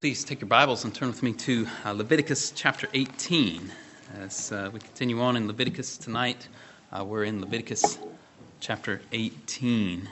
Please 0.00 0.24
take 0.24 0.40
your 0.40 0.48
Bibles 0.48 0.84
and 0.84 0.94
turn 0.94 1.08
with 1.08 1.22
me 1.22 1.34
to 1.34 1.66
uh, 1.84 1.92
Leviticus 1.92 2.52
chapter 2.52 2.88
18. 2.94 3.70
As 4.18 4.50
uh, 4.50 4.70
we 4.72 4.80
continue 4.80 5.20
on 5.20 5.36
in 5.36 5.46
Leviticus 5.46 5.98
tonight, 5.98 6.48
uh, 6.90 7.04
we're 7.04 7.24
in 7.24 7.38
Leviticus 7.42 7.98
chapter 8.60 9.02
18. 9.12 10.08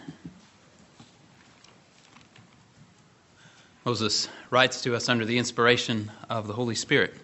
Moses 3.87 4.29
writes 4.51 4.83
to 4.83 4.95
us 4.95 5.09
under 5.09 5.25
the 5.25 5.39
inspiration 5.39 6.13
of 6.29 6.49
the 6.49 6.53
Holy 6.53 6.75
Spirit. 6.75 7.15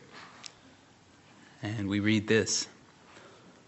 And 1.63 1.87
we 1.87 2.01
read 2.01 2.29
this 2.29 2.67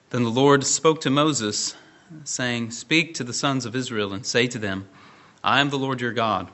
Then 0.09 0.23
the 0.23 0.31
Lord 0.31 0.65
spoke 0.65 1.03
to 1.03 1.11
Moses, 1.11 1.77
saying, 2.25 2.71
Speak 2.71 3.13
to 3.17 3.25
the 3.25 3.35
sons 3.35 3.67
of 3.67 3.77
Israel 3.77 4.15
and 4.15 4.25
say 4.25 4.47
to 4.47 4.59
them, 4.59 4.89
I 5.45 5.61
am 5.61 5.69
the 5.69 5.79
Lord 5.79 6.01
your 6.01 6.15
God. 6.15 6.49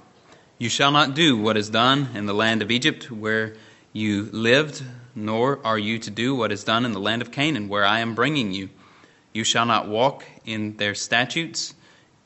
You 0.62 0.68
shall 0.68 0.92
not 0.92 1.16
do 1.16 1.36
what 1.36 1.56
is 1.56 1.70
done 1.70 2.10
in 2.14 2.26
the 2.26 2.32
land 2.32 2.62
of 2.62 2.70
Egypt, 2.70 3.10
where 3.10 3.56
you 3.92 4.28
lived, 4.30 4.80
nor 5.12 5.58
are 5.66 5.76
you 5.76 5.98
to 5.98 6.08
do 6.08 6.36
what 6.36 6.52
is 6.52 6.62
done 6.62 6.84
in 6.84 6.92
the 6.92 7.00
land 7.00 7.20
of 7.20 7.32
Canaan, 7.32 7.68
where 7.68 7.84
I 7.84 7.98
am 7.98 8.14
bringing 8.14 8.52
you. 8.52 8.68
You 9.32 9.42
shall 9.42 9.66
not 9.66 9.88
walk 9.88 10.24
in 10.44 10.76
their 10.76 10.94
statutes. 10.94 11.74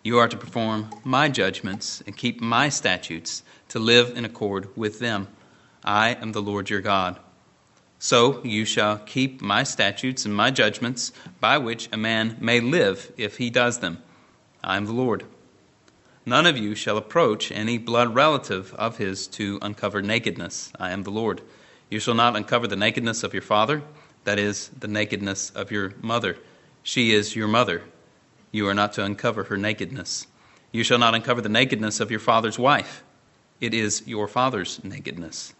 You 0.02 0.18
are 0.18 0.28
to 0.28 0.36
perform 0.36 0.90
my 1.02 1.30
judgments 1.30 2.02
and 2.04 2.14
keep 2.14 2.42
my 2.42 2.68
statutes, 2.68 3.42
to 3.70 3.78
live 3.78 4.14
in 4.14 4.26
accord 4.26 4.68
with 4.76 4.98
them. 4.98 5.28
I 5.82 6.10
am 6.10 6.32
the 6.32 6.42
Lord 6.42 6.68
your 6.68 6.82
God. 6.82 7.18
So 7.98 8.44
you 8.44 8.66
shall 8.66 8.98
keep 8.98 9.40
my 9.40 9.62
statutes 9.62 10.26
and 10.26 10.36
my 10.36 10.50
judgments, 10.50 11.10
by 11.40 11.56
which 11.56 11.88
a 11.90 11.96
man 11.96 12.36
may 12.38 12.60
live 12.60 13.14
if 13.16 13.38
he 13.38 13.48
does 13.48 13.78
them. 13.78 14.02
I 14.62 14.76
am 14.76 14.84
the 14.84 14.92
Lord. 14.92 15.24
None 16.28 16.44
of 16.44 16.58
you 16.58 16.74
shall 16.74 16.96
approach 16.96 17.52
any 17.52 17.78
blood 17.78 18.12
relative 18.12 18.74
of 18.74 18.98
his 18.98 19.28
to 19.28 19.60
uncover 19.62 20.02
nakedness. 20.02 20.72
I 20.76 20.90
am 20.90 21.04
the 21.04 21.12
Lord. 21.12 21.40
You 21.88 22.00
shall 22.00 22.14
not 22.14 22.34
uncover 22.34 22.66
the 22.66 22.74
nakedness 22.74 23.22
of 23.22 23.32
your 23.32 23.42
father, 23.42 23.82
that 24.24 24.36
is, 24.36 24.68
the 24.76 24.88
nakedness 24.88 25.50
of 25.50 25.70
your 25.70 25.94
mother. 26.02 26.36
She 26.82 27.12
is 27.12 27.36
your 27.36 27.46
mother. 27.46 27.84
You 28.50 28.66
are 28.66 28.74
not 28.74 28.92
to 28.94 29.04
uncover 29.04 29.44
her 29.44 29.56
nakedness. 29.56 30.26
You 30.72 30.82
shall 30.82 30.98
not 30.98 31.14
uncover 31.14 31.40
the 31.40 31.48
nakedness 31.48 32.00
of 32.00 32.10
your 32.10 32.18
father's 32.18 32.58
wife. 32.58 33.04
It 33.60 33.72
is 33.72 34.02
your 34.04 34.26
father's 34.26 34.82
nakedness. 34.82 35.54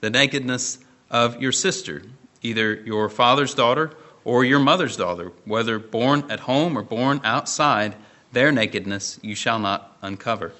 The 0.00 0.08
nakedness 0.08 0.78
of 1.10 1.42
your 1.42 1.52
sister, 1.52 2.02
either 2.40 2.74
your 2.74 3.10
father's 3.10 3.54
daughter 3.54 3.92
or 4.24 4.46
your 4.46 4.60
mother's 4.60 4.96
daughter, 4.96 5.32
whether 5.44 5.78
born 5.78 6.30
at 6.30 6.40
home 6.40 6.78
or 6.78 6.82
born 6.82 7.20
outside 7.22 7.96
their 8.36 8.52
nakedness 8.52 9.18
you 9.22 9.34
shall 9.34 9.58
not 9.58 9.96
uncover. 10.02 10.52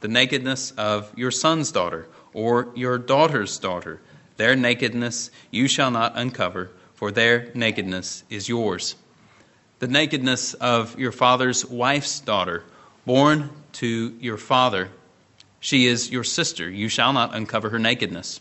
The 0.00 0.08
nakedness 0.08 0.70
of 0.70 1.12
your 1.18 1.30
son's 1.30 1.70
daughter 1.70 2.06
or 2.32 2.72
your 2.74 2.96
daughter's 2.96 3.58
daughter, 3.58 4.00
their 4.38 4.56
nakedness 4.56 5.30
you 5.50 5.68
shall 5.68 5.90
not 5.90 6.16
uncover, 6.16 6.70
for 6.94 7.12
their 7.12 7.50
nakedness 7.54 8.24
is 8.30 8.48
yours. 8.48 8.96
The 9.80 9.88
nakedness 9.88 10.54
of 10.54 10.98
your 10.98 11.12
father's 11.12 11.62
wife's 11.66 12.20
daughter, 12.20 12.64
born 13.04 13.50
to 13.72 14.16
your 14.18 14.38
father, 14.38 14.88
she 15.60 15.88
is 15.88 16.10
your 16.10 16.24
sister. 16.24 16.70
You 16.70 16.88
shall 16.88 17.12
not 17.12 17.34
uncover 17.34 17.68
her 17.68 17.78
nakedness. 17.78 18.40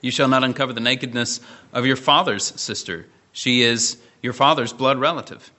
You 0.00 0.12
shall 0.12 0.28
not 0.28 0.44
uncover 0.44 0.72
the 0.72 0.80
nakedness 0.80 1.40
of 1.72 1.84
your 1.84 1.96
father's 1.96 2.44
sister. 2.60 3.06
She 3.32 3.62
is 3.62 3.96
your 4.22 4.34
father's 4.34 4.72
blood 4.72 5.00
relative. 5.00 5.50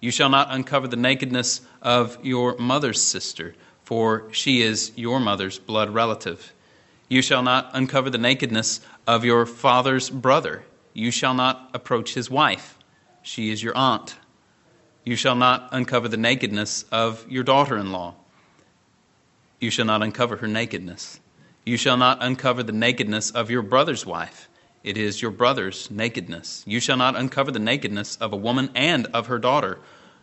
You 0.00 0.10
shall 0.10 0.28
not 0.28 0.48
uncover 0.50 0.88
the 0.88 0.96
nakedness 0.96 1.62
of 1.82 2.18
your 2.24 2.56
mother's 2.58 3.00
sister, 3.00 3.54
for 3.82 4.28
she 4.32 4.62
is 4.62 4.92
your 4.96 5.20
mother's 5.20 5.58
blood 5.58 5.90
relative. 5.90 6.52
You 7.08 7.22
shall 7.22 7.42
not 7.42 7.70
uncover 7.72 8.10
the 8.10 8.18
nakedness 8.18 8.80
of 9.06 9.24
your 9.24 9.46
father's 9.46 10.10
brother. 10.10 10.64
You 10.92 11.10
shall 11.10 11.34
not 11.34 11.70
approach 11.72 12.14
his 12.14 12.30
wife. 12.30 12.78
She 13.22 13.50
is 13.50 13.62
your 13.62 13.76
aunt. 13.76 14.16
You 15.04 15.16
shall 15.16 15.36
not 15.36 15.68
uncover 15.72 16.08
the 16.08 16.16
nakedness 16.16 16.84
of 16.90 17.24
your 17.30 17.44
daughter 17.44 17.76
in 17.76 17.92
law. 17.92 18.14
You 19.60 19.70
shall 19.70 19.84
not 19.84 20.02
uncover 20.02 20.36
her 20.38 20.48
nakedness. 20.48 21.20
You 21.64 21.76
shall 21.76 21.96
not 21.96 22.18
uncover 22.20 22.62
the 22.62 22.72
nakedness 22.72 23.30
of 23.30 23.50
your 23.50 23.62
brother's 23.62 24.04
wife. 24.04 24.48
It 24.86 24.96
is 24.96 25.20
your 25.20 25.32
brother's 25.32 25.90
nakedness. 25.90 26.62
You 26.64 26.78
shall 26.78 26.96
not 26.96 27.16
uncover 27.16 27.50
the 27.50 27.58
nakedness 27.58 28.14
of 28.18 28.32
a 28.32 28.36
woman 28.36 28.70
and 28.72 29.06
of 29.06 29.26
her 29.26 29.40
daughter, 29.40 29.80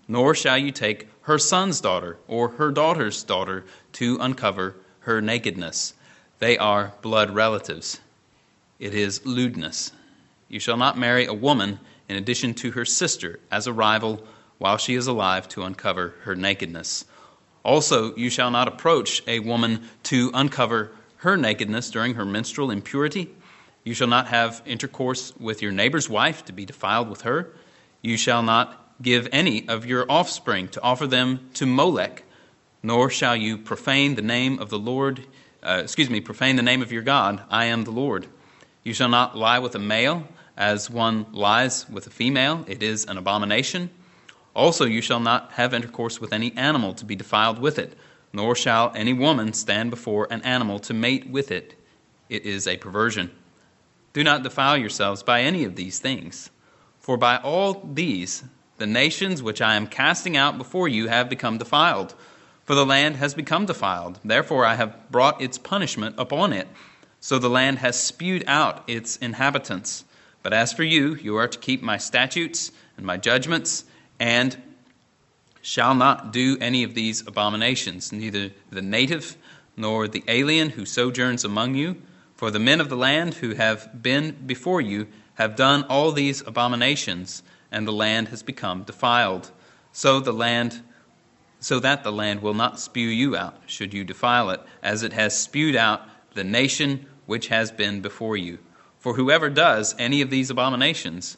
nor 0.08 0.34
shall 0.34 0.58
you 0.58 0.72
take 0.72 1.10
her 1.24 1.38
son's 1.38 1.82
daughter 1.82 2.18
or 2.30 2.48
her 2.48 2.72
daughter's 2.72 3.24
daughter 3.24 3.66
to 3.92 4.18
uncover 4.22 4.78
her 5.02 5.22
nakedness. 5.22 5.94
They 6.40 6.58
are 6.58 6.94
blood 7.02 7.32
relatives. 7.32 8.00
It 8.80 8.94
is 8.94 9.26
lewdness. 9.26 9.92
You 10.48 10.62
shall 10.62 10.78
not 10.78 10.98
marry 10.98 11.26
a 11.26 11.34
woman 11.34 11.80
in 12.08 12.16
addition 12.16 12.54
to 12.54 12.72
her 12.72 12.86
sister 12.86 13.42
as 13.52 13.68
a 13.68 13.74
rival 13.74 14.26
while 14.60 14.78
she 14.78 14.96
is 14.96 15.08
alive 15.08 15.50
to 15.50 15.64
uncover 15.64 16.16
her 16.22 16.38
nakedness. 16.38 17.04
Also, 17.66 18.16
you 18.16 18.30
shall 18.30 18.50
not 18.50 18.70
approach 18.70 19.24
a 19.28 19.40
woman 19.40 19.90
to 20.04 20.32
uncover 20.34 20.92
her 21.18 21.36
nakedness 21.36 21.92
during 21.92 22.14
her 22.14 22.24
menstrual 22.24 22.72
impurity 22.72 23.30
you 23.84 23.94
shall 23.94 24.08
not 24.08 24.28
have 24.28 24.62
intercourse 24.66 25.34
with 25.38 25.62
your 25.62 25.72
neighbor's 25.72 26.10
wife 26.10 26.46
to 26.46 26.54
be 26.54 26.66
defiled 26.66 27.10
with 27.10 27.22
her. 27.22 27.54
You 28.02 28.18
shall 28.18 28.44
not 28.44 28.80
give 29.02 29.28
any 29.32 29.68
of 29.68 29.86
your 29.86 30.10
offspring 30.10 30.70
to 30.70 30.82
offer 30.82 31.08
them 31.08 31.50
to 31.56 31.66
Molech, 31.66 32.24
nor 32.82 33.10
shall 33.10 33.36
you 33.36 33.58
profane 33.58 34.16
the 34.16 34.22
name 34.22 34.60
of 34.60 34.70
the 34.70 34.80
Lord, 34.80 35.26
uh, 35.62 35.82
excuse 35.84 36.10
me, 36.10 36.22
profane 36.22 36.56
the 36.56 36.64
name 36.64 36.82
of 36.82 36.92
your 36.92 37.02
God. 37.02 37.44
I 37.50 37.66
am 37.66 37.84
the 37.84 37.92
Lord. 37.92 38.28
You 38.84 38.94
shall 38.94 39.10
not 39.10 39.38
lie 39.38 39.60
with 39.60 39.76
a 39.76 39.80
male 39.80 40.28
as 40.56 40.90
one 40.90 41.26
lies 41.32 41.90
with 41.90 42.08
a 42.08 42.12
female, 42.12 42.64
it 42.68 42.84
is 42.84 43.06
an 43.06 43.18
abomination. 43.18 43.90
Also, 44.56 44.86
you 44.86 45.02
shall 45.02 45.20
not 45.20 45.54
have 45.54 45.74
intercourse 45.74 46.22
with 46.22 46.32
any 46.32 46.56
animal 46.56 46.94
to 46.94 47.06
be 47.06 47.16
defiled 47.16 47.58
with 47.58 47.80
it, 47.80 47.98
nor 48.32 48.56
shall 48.56 48.92
any 48.96 49.14
woman 49.14 49.52
stand 49.54 49.90
before 49.90 50.28
an 50.30 50.42
animal 50.44 50.78
to 50.80 50.94
mate 50.94 51.28
with 51.28 51.52
it. 51.52 51.74
It 52.30 52.46
is 52.46 52.68
a 52.68 52.78
perversion. 52.78 53.32
Do 54.14 54.24
not 54.24 54.44
defile 54.44 54.78
yourselves 54.78 55.24
by 55.24 55.42
any 55.42 55.64
of 55.64 55.76
these 55.76 56.00
things. 56.00 56.52
For 57.00 57.18
by 57.18 57.38
all 57.38 57.82
these, 57.94 58.44
the 58.78 58.86
nations 58.86 59.42
which 59.42 59.62
I 59.62 59.76
am 59.76 59.88
casting 59.88 60.38
out 60.38 60.58
before 60.58 60.88
you 60.88 61.08
have 61.08 61.30
become 61.30 61.58
defiled. 61.58 62.14
For 62.64 62.76
the 62.76 62.86
land 62.86 63.18
has 63.18 63.34
become 63.34 63.66
defiled. 63.66 64.20
Therefore 64.24 64.66
I 64.66 64.76
have 64.76 65.10
brought 65.10 65.42
its 65.42 65.58
punishment 65.58 66.16
upon 66.18 66.54
it. 66.54 66.68
So 67.20 67.40
the 67.40 67.50
land 67.50 67.80
has 67.80 68.00
spewed 68.00 68.44
out 68.48 68.84
its 68.88 69.18
inhabitants. 69.18 70.06
But 70.44 70.54
as 70.54 70.74
for 70.74 70.84
you, 70.84 71.16
you 71.16 71.36
are 71.38 71.48
to 71.48 71.58
keep 71.60 71.82
my 71.82 71.98
statutes 71.98 72.72
and 72.98 73.06
my 73.06 73.18
judgments, 73.18 73.86
and 74.20 74.62
shall 75.62 75.96
not 75.96 76.32
do 76.32 76.58
any 76.60 76.84
of 76.84 76.94
these 76.94 77.26
abominations, 77.26 78.12
neither 78.12 78.52
the 78.70 78.82
native 78.82 79.38
nor 79.76 80.08
the 80.08 80.24
alien 80.28 80.70
who 80.70 80.86
sojourns 80.86 81.44
among 81.44 81.76
you 81.76 81.96
for 82.44 82.52
the 82.52 82.60
men 82.60 82.82
of 82.82 82.90
the 82.90 82.98
land 82.98 83.36
who 83.36 83.54
have 83.54 84.04
been 84.04 84.32
before 84.46 84.82
you 84.82 85.08
have 85.36 85.56
done 85.56 85.82
all 85.84 86.12
these 86.12 86.42
abominations, 86.42 87.42
and 87.72 87.88
the 87.88 87.94
land 87.94 88.28
has 88.28 88.44
become 88.44 88.84
defiled. 88.84 89.50
So 89.94 90.20
the 90.20 90.34
land 90.34 90.82
so 91.62 91.80
that 91.80 92.04
the 92.04 92.12
land 92.12 92.42
will 92.42 92.54
not 92.54 92.82
spew 92.82 93.08
you 93.08 93.38
out, 93.38 93.56
should 93.66 93.94
you 93.94 94.04
defile 94.04 94.50
it, 94.50 94.60
as 94.82 95.04
it 95.04 95.14
has 95.14 95.40
spewed 95.40 95.78
out 95.78 96.02
the 96.34 96.44
nation 96.44 97.06
which 97.28 97.48
has 97.48 97.72
been 97.72 98.02
before 98.02 98.36
you. 98.36 98.60
For 99.00 99.14
whoever 99.14 99.50
does 99.50 99.96
any 99.98 100.20
of 100.20 100.30
these 100.30 100.50
abominations, 100.50 101.38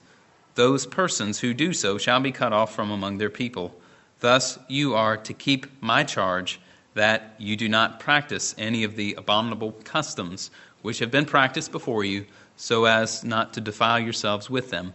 those 0.56 0.88
persons 0.88 1.38
who 1.38 1.54
do 1.54 1.72
so 1.72 2.00
shall 2.00 2.20
be 2.20 2.32
cut 2.32 2.52
off 2.52 2.74
from 2.74 2.90
among 2.90 3.20
their 3.20 3.30
people. 3.30 3.76
Thus 4.22 4.58
you 4.68 4.96
are 4.96 5.18
to 5.18 5.34
keep 5.36 5.68
my 5.84 6.04
charge 6.04 6.60
that 6.96 7.36
you 7.38 7.56
do 7.56 7.70
not 7.70 8.00
practice 8.00 8.56
any 8.58 8.84
of 8.84 8.96
the 8.96 9.14
abominable 9.16 9.74
customs 9.84 10.50
which 10.86 11.00
have 11.00 11.10
been 11.10 11.26
practiced 11.26 11.72
before 11.72 12.04
you, 12.04 12.24
so 12.58 12.86
as 12.86 13.24
not 13.24 13.54
to 13.54 13.60
defile 13.60 14.00
yourselves 14.00 14.52
with 14.52 14.70
them. 14.70 14.94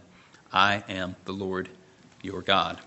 I 0.53 0.85
am 0.87 1.17
the 1.25 1.33
Lord 1.33 1.67
your 2.21 2.41
God. 2.41 2.79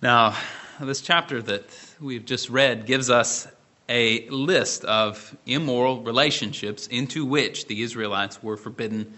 Now, 0.00 0.36
this 0.80 1.00
chapter 1.00 1.42
that 1.42 1.64
we've 2.00 2.24
just 2.24 2.48
read 2.48 2.86
gives 2.86 3.10
us 3.10 3.48
a 3.88 4.28
list 4.28 4.84
of 4.84 5.36
immoral 5.44 6.00
relationships 6.02 6.86
into 6.86 7.26
which 7.26 7.66
the 7.66 7.82
Israelites 7.82 8.40
were 8.40 8.56
forbidden 8.56 9.12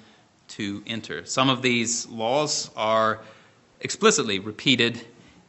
to 0.48 0.82
enter. 0.86 1.26
Some 1.26 1.50
of 1.50 1.60
these 1.60 2.06
laws 2.06 2.70
are 2.74 3.20
explicitly 3.80 4.38
repeated 4.38 4.98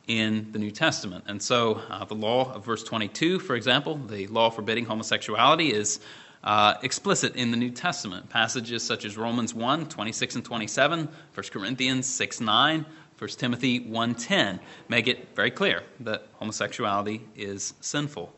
in 0.08 0.52
the 0.52 0.60
New 0.60 0.72
Testament. 0.72 1.24
And 1.28 1.42
so, 1.42 1.82
uh, 1.90 2.04
the 2.04 2.16
law 2.16 2.54
of 2.54 2.66
verse 2.66 2.84
22, 2.84 3.40
for 3.40 3.56
example, 3.56 3.96
the 3.96 4.28
law 4.28 4.50
forbidding 4.50 4.86
homosexuality, 4.86 5.72
is 5.72 6.02
uh, 6.46 6.76
explicit 6.84 7.36
in 7.36 7.52
the 7.52 7.58
New 7.58 7.72
Testament. 7.72 8.30
Passages 8.30 8.84
such 8.84 9.04
as 9.04 9.18
Romans 9.18 9.54
1 9.54 9.88
26 9.88 10.36
and 10.36 10.46
27, 10.46 11.10
1 11.34 11.46
Corinthians 11.52 12.06
6 12.06 12.40
9, 12.40 12.86
1 13.18 13.30
Timothy 13.32 13.80
1:10 13.80 14.60
make 14.88 15.08
it 15.08 15.30
very 15.36 15.52
clear 15.52 15.84
that 16.02 16.28
homosexuality 16.34 17.22
is 17.36 17.74
sinful. 17.82 18.34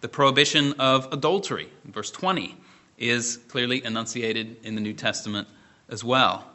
The 0.00 0.08
prohibition 0.08 0.72
of 0.74 1.12
adultery, 1.12 1.68
verse 1.84 2.10
20, 2.10 2.56
is 2.96 3.38
clearly 3.48 3.84
enunciated 3.84 4.56
in 4.62 4.74
the 4.74 4.80
New 4.80 4.94
Testament 4.94 5.48
as 5.88 6.02
well. 6.02 6.46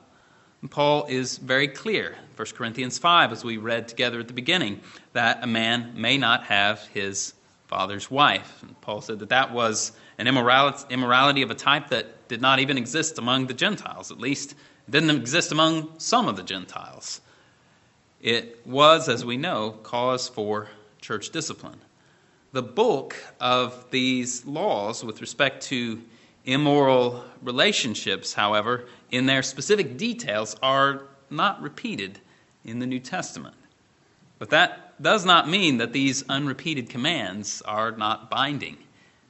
And 0.62 0.72
Paul 0.72 1.06
is 1.08 1.38
very 1.38 1.68
clear, 1.68 2.16
1 2.38 2.48
Corinthians 2.56 2.98
5, 2.98 3.32
as 3.32 3.44
we 3.44 3.58
read 3.58 3.88
together 3.88 4.20
at 4.20 4.28
the 4.28 4.34
beginning, 4.34 4.80
that 5.14 5.44
a 5.44 5.48
man 5.48 5.92
may 5.96 6.18
not 6.18 6.46
have 6.46 6.82
his 6.88 7.34
father's 7.68 8.10
wife. 8.10 8.64
And 8.64 8.80
Paul 8.82 9.02
said 9.02 9.20
that 9.20 9.30
that 9.30 9.52
was 9.52 9.92
an 10.18 10.28
immorality 10.28 11.42
of 11.42 11.52
a 11.52 11.56
type 11.56 11.90
that 11.90 12.28
did 12.28 12.42
not 12.42 12.60
even 12.60 12.78
exist 12.78 13.18
among 13.18 13.48
the 13.48 13.54
Gentiles, 13.54 14.12
at 14.12 14.20
least 14.20 14.56
didn't 14.90 15.10
exist 15.12 15.52
among 15.52 16.00
some 16.00 16.28
of 16.28 16.36
the 16.36 16.44
Gentiles. 16.44 17.22
It 18.22 18.66
was, 18.66 19.10
as 19.10 19.26
we 19.26 19.38
know, 19.38 19.72
cause 19.84 20.28
for 20.28 20.70
church 21.02 21.30
discipline. 21.30 21.80
The 22.54 22.64
bulk 22.64 23.16
of 23.40 23.86
these 23.92 24.46
laws 24.46 25.04
with 25.04 25.22
respect 25.22 25.64
to 25.68 26.02
immoral 26.46 27.24
relationships, 27.42 28.34
however, 28.34 28.86
in 29.12 29.26
their 29.26 29.44
specific 29.44 29.98
details, 29.98 30.56
are 30.64 31.04
not 31.30 31.62
repeated 31.62 32.20
in 32.64 32.80
the 32.80 32.86
New 32.86 33.00
Testament. 33.00 33.56
But 34.40 34.52
that 34.52 35.02
does 35.02 35.26
not 35.26 35.50
mean 35.50 35.78
that 35.78 35.94
these 35.94 36.24
unrepeated 36.30 36.90
commands 36.90 37.62
are 37.64 37.92
not 37.92 38.30
binding. 38.30 38.78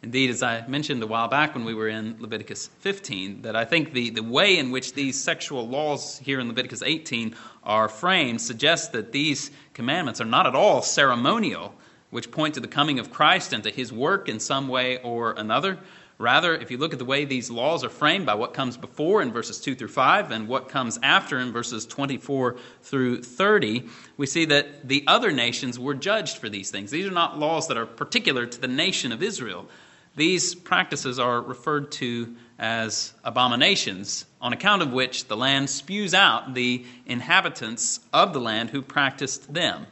Indeed, 0.06 0.30
as 0.30 0.44
I 0.44 0.64
mentioned 0.68 1.02
a 1.02 1.08
while 1.08 1.28
back 1.28 1.56
when 1.56 1.66
we 1.66 1.74
were 1.74 1.88
in 1.88 2.18
Leviticus 2.20 2.68
15, 2.82 3.42
that 3.42 3.56
I 3.56 3.66
think 3.66 3.92
the, 3.92 4.12
the 4.12 4.22
way 4.22 4.60
in 4.60 4.70
which 4.70 4.94
these 4.94 5.20
sexual 5.20 5.68
laws 5.68 6.20
here 6.20 6.40
in 6.40 6.48
Leviticus 6.48 6.84
18 6.84 7.36
are 7.64 7.90
framed 7.90 8.40
suggests 8.40 8.90
that 8.90 9.12
these 9.12 9.50
commandments 9.74 10.22
are 10.22 10.26
not 10.26 10.46
at 10.46 10.54
all 10.54 10.84
ceremonial, 10.84 11.74
which 12.12 12.30
point 12.30 12.54
to 12.54 12.60
the 12.60 12.68
coming 12.68 13.00
of 13.00 13.12
Christ 13.12 13.52
and 13.52 13.64
to 13.64 13.72
his 13.72 13.92
work 13.92 14.30
in 14.30 14.40
some 14.40 14.68
way 14.68 15.00
or 15.02 15.32
another. 15.32 15.80
Rather, 16.20 16.54
if 16.54 16.70
you 16.70 16.78
look 16.78 16.94
at 16.94 17.00
the 17.00 17.04
way 17.04 17.26
these 17.26 17.50
laws 17.50 17.84
are 17.84 17.90
framed 17.90 18.28
by 18.28 18.36
what 18.36 18.54
comes 18.54 18.78
before 18.78 19.24
in 19.24 19.34
verses 19.34 19.60
2 19.60 19.74
through 19.74 19.88
5 19.88 20.30
and 20.30 20.48
what 20.48 20.70
comes 20.70 21.00
after 21.02 21.40
in 21.40 21.52
verses 21.52 21.84
24 21.88 22.58
through 22.84 23.24
30, 23.24 23.90
we 24.18 24.28
see 24.28 24.46
that 24.46 24.88
the 24.88 25.04
other 25.08 25.32
nations 25.32 25.80
were 25.80 25.96
judged 25.96 26.38
for 26.38 26.48
these 26.48 26.70
things. 26.70 26.92
These 26.92 27.08
are 27.08 27.12
not 27.12 27.40
laws 27.40 27.68
that 27.70 27.78
are 27.78 27.88
particular 27.88 28.46
to 28.46 28.62
the 28.62 28.68
nation 28.68 29.12
of 29.12 29.24
Israel. 29.24 29.68
These 30.16 30.56
practices 30.56 31.20
are 31.20 31.42
referred 31.42 31.92
to 31.94 32.36
as 32.58 33.14
abominations, 33.26 34.26
on 34.40 34.54
account 34.54 34.82
of 34.82 34.94
which 34.94 35.28
the 35.28 35.36
land 35.36 35.70
spews 35.70 36.14
out 36.14 36.54
the 36.54 36.86
inhabitants 37.06 38.00
of 38.14 38.32
the 38.32 38.40
land 38.40 38.70
who 38.70 38.82
practiced 38.82 39.54
them. 39.54 39.88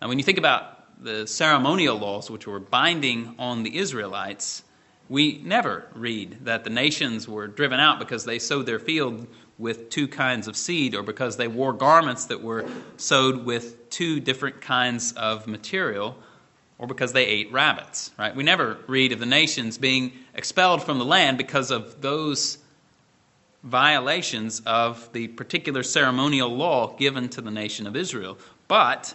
Now, 0.00 0.08
when 0.08 0.18
you 0.18 0.24
think 0.24 0.38
about 0.38 1.02
the 1.02 1.26
ceremonial 1.26 1.98
laws 1.98 2.30
which 2.30 2.46
were 2.46 2.60
binding 2.60 3.34
on 3.40 3.64
the 3.64 3.76
Israelites, 3.76 4.62
we 5.08 5.38
never 5.44 5.86
read 5.94 6.44
that 6.44 6.62
the 6.62 6.70
nations 6.70 7.28
were 7.28 7.48
driven 7.48 7.80
out 7.80 7.98
because 7.98 8.24
they 8.24 8.38
sowed 8.38 8.66
their 8.66 8.78
field 8.78 9.26
with 9.58 9.90
two 9.90 10.06
kinds 10.06 10.46
of 10.46 10.56
seed 10.56 10.94
or 10.94 11.02
because 11.02 11.36
they 11.36 11.48
wore 11.48 11.72
garments 11.72 12.26
that 12.26 12.42
were 12.42 12.66
sewed 12.98 13.44
with 13.44 13.90
two 13.90 14.20
different 14.20 14.60
kinds 14.60 15.12
of 15.12 15.46
material 15.46 16.16
or 16.78 16.86
because 16.86 17.12
they 17.12 17.26
ate 17.26 17.50
rabbits, 17.52 18.10
right? 18.18 18.34
We 18.34 18.42
never 18.42 18.78
read 18.86 19.12
of 19.12 19.18
the 19.18 19.26
nations 19.26 19.78
being 19.78 20.12
expelled 20.34 20.82
from 20.82 20.98
the 20.98 21.04
land 21.04 21.38
because 21.38 21.70
of 21.70 22.02
those 22.02 22.58
violations 23.62 24.60
of 24.66 25.12
the 25.12 25.28
particular 25.28 25.82
ceremonial 25.82 26.54
law 26.54 26.94
given 26.96 27.28
to 27.30 27.40
the 27.40 27.50
nation 27.50 27.86
of 27.86 27.96
Israel. 27.96 28.38
But 28.68 29.14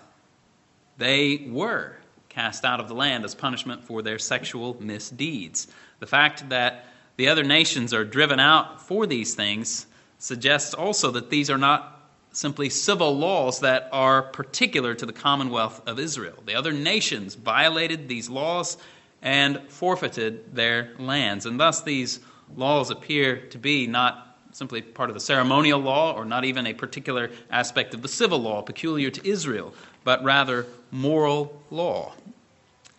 they 0.97 1.47
were 1.49 1.97
cast 2.29 2.65
out 2.65 2.79
of 2.79 2.87
the 2.87 2.93
land 2.93 3.25
as 3.25 3.35
punishment 3.35 3.83
for 3.83 4.01
their 4.01 4.17
sexual 4.17 4.77
misdeeds. 4.81 5.67
The 5.99 6.07
fact 6.07 6.49
that 6.49 6.85
the 7.17 7.27
other 7.27 7.43
nations 7.43 7.93
are 7.93 8.05
driven 8.05 8.39
out 8.39 8.81
for 8.81 9.05
these 9.05 9.35
things 9.35 9.85
suggests 10.17 10.73
also 10.73 11.11
that 11.11 11.29
these 11.29 11.49
are 11.49 11.57
not 11.57 12.00
simply 12.31 12.69
civil 12.69 13.17
laws 13.17 13.59
that 13.59 13.89
are 13.91 14.21
particular 14.21 14.93
to 14.95 15.05
the 15.05 15.13
commonwealth 15.13 15.81
of 15.87 15.99
Israel. 15.99 16.37
The 16.45 16.55
other 16.55 16.71
nations 16.71 17.35
violated 17.35 18.07
these 18.07 18.29
laws 18.29 18.77
and 19.21 19.61
forfeited 19.69 20.55
their 20.55 20.91
lands. 20.97 21.45
And 21.45 21.59
thus, 21.59 21.81
these 21.81 22.19
laws 22.55 22.89
appear 22.89 23.37
to 23.47 23.57
be 23.57 23.87
not 23.87 24.37
simply 24.51 24.81
part 24.81 25.09
of 25.09 25.13
the 25.13 25.19
ceremonial 25.19 25.79
law 25.79 26.13
or 26.13 26.25
not 26.25 26.43
even 26.43 26.67
a 26.67 26.73
particular 26.73 27.31
aspect 27.49 27.93
of 27.93 28.01
the 28.01 28.07
civil 28.07 28.39
law 28.39 28.61
peculiar 28.61 29.09
to 29.09 29.27
Israel, 29.27 29.73
but 30.03 30.23
rather 30.23 30.65
moral 30.91 31.61
law. 31.69 32.13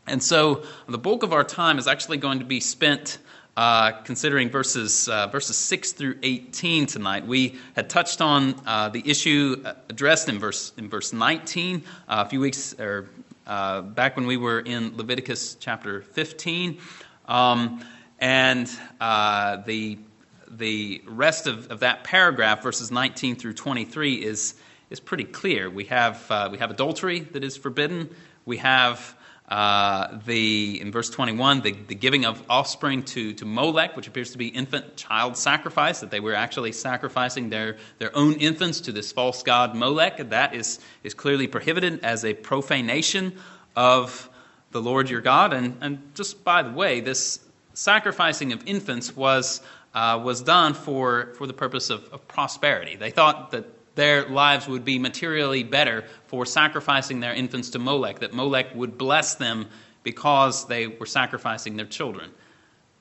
And 0.07 0.23
so, 0.23 0.65
the 0.89 0.99
bulk 0.99 1.23
of 1.23 1.33
our 1.33 1.45
time 1.45 1.79
is 1.79 1.87
actually 1.87 2.17
going 2.17 2.41
to 2.41 2.45
be 2.45 2.59
spent 2.59 3.19
uh, 3.57 3.93
considering 4.03 4.49
verses, 4.49 5.09
uh, 5.09 5.27
verses 5.27 5.57
6 5.57 5.93
through 5.93 6.19
18 6.23 6.87
tonight. 6.87 7.27
We 7.27 7.59
had 7.77 7.91
touched 7.91 8.21
on 8.23 8.55
uh, 8.67 8.89
the 8.89 9.03
issue 9.05 9.63
addressed 9.91 10.29
in 10.29 10.39
verse, 10.39 10.73
in 10.79 10.89
verse 10.89 11.13
19 11.13 11.83
uh, 12.09 12.25
a 12.27 12.29
few 12.29 12.41
weeks 12.41 12.75
or 12.79 13.11
uh, 13.47 13.83
back 13.83 14.17
when 14.17 14.27
we 14.27 14.37
were 14.37 14.61
in 14.61 14.97
Leviticus 14.97 15.57
chapter 15.61 16.01
15. 16.01 16.79
Um, 17.27 17.85
and 18.21 18.71
uh, 19.01 19.59
the, 19.59 19.99
the 20.49 21.03
rest 21.07 21.47
of, 21.47 21.71
of 21.71 21.81
that 21.81 22.05
paragraph, 22.05 22.63
verses 22.63 22.91
19 22.91 23.37
through 23.37 23.53
23, 23.53 24.15
is, 24.15 24.55
is 24.89 25.01
pretty 25.01 25.25
clear. 25.25 25.69
We 25.69 25.85
have, 25.85 26.51
we 26.51 26.57
have 26.59 26.71
adultery 26.71 27.21
that 27.21 27.45
is 27.45 27.57
forbidden. 27.57 28.09
We 28.47 28.59
have 28.59 29.15
uh, 29.49 30.19
the 30.25 30.81
in 30.81 30.91
verse 30.91 31.11
21 31.11 31.61
the, 31.61 31.73
the 31.73 31.95
giving 31.95 32.25
of 32.25 32.43
offspring 32.49 33.03
to, 33.03 33.35
to 33.35 33.45
molech 33.45 33.97
which 33.97 34.07
appears 34.07 34.31
to 34.31 34.39
be 34.39 34.47
infant 34.49 34.97
child 34.97 35.37
sacrifice 35.37 36.01
that 36.01 36.11
they 36.11 36.21
were 36.21 36.35
actually 36.35 36.73
sacrificing 36.73 37.51
their, 37.51 37.77
their 37.99 38.17
own 38.17 38.35
infants 38.35 38.81
to 38.81 38.93
this 38.93 39.13
false 39.13 39.43
god 39.43 39.75
molech 39.75 40.17
that 40.31 40.55
is, 40.55 40.79
is 41.03 41.13
clearly 41.13 41.47
prohibited 41.47 42.03
as 42.05 42.25
a 42.25 42.33
profanation 42.33 43.33
of 43.77 44.31
the 44.73 44.81
lord 44.81 45.09
your 45.09 45.21
god. 45.21 45.53
And, 45.53 45.77
and 45.81 46.15
just 46.15 46.43
by 46.43 46.63
the 46.63 46.73
way 46.73 47.01
this 47.01 47.39
sacrificing 47.75 48.53
of 48.53 48.67
infants 48.67 49.15
was, 49.15 49.61
uh, 49.95 50.21
was 50.23 50.43
done 50.43 50.75
for, 50.75 51.33
for 51.37 51.47
the 51.47 51.53
purpose 51.53 51.91
of, 51.91 52.05
of 52.13 52.27
prosperity. 52.27 52.97
They 52.97 53.11
thought 53.11 53.53
that 53.53 53.67
their 53.95 54.29
lives 54.29 54.67
would 54.69 54.85
be 54.85 54.99
materially 54.99 55.63
better 55.63 56.05
for 56.27 56.47
sacrificing 56.47 57.21
their 57.21 57.35
infants 57.35 57.71
to 57.71 57.79
Molech, 57.79 58.21
that 58.21 58.33
Molech 58.33 58.75
would 58.75 58.97
bless 58.97 59.35
them 59.35 59.67
because 60.03 60.67
they 60.67 60.87
were 60.87 61.07
sacrificing 61.07 61.77
their 61.77 61.87
children. 61.87 62.31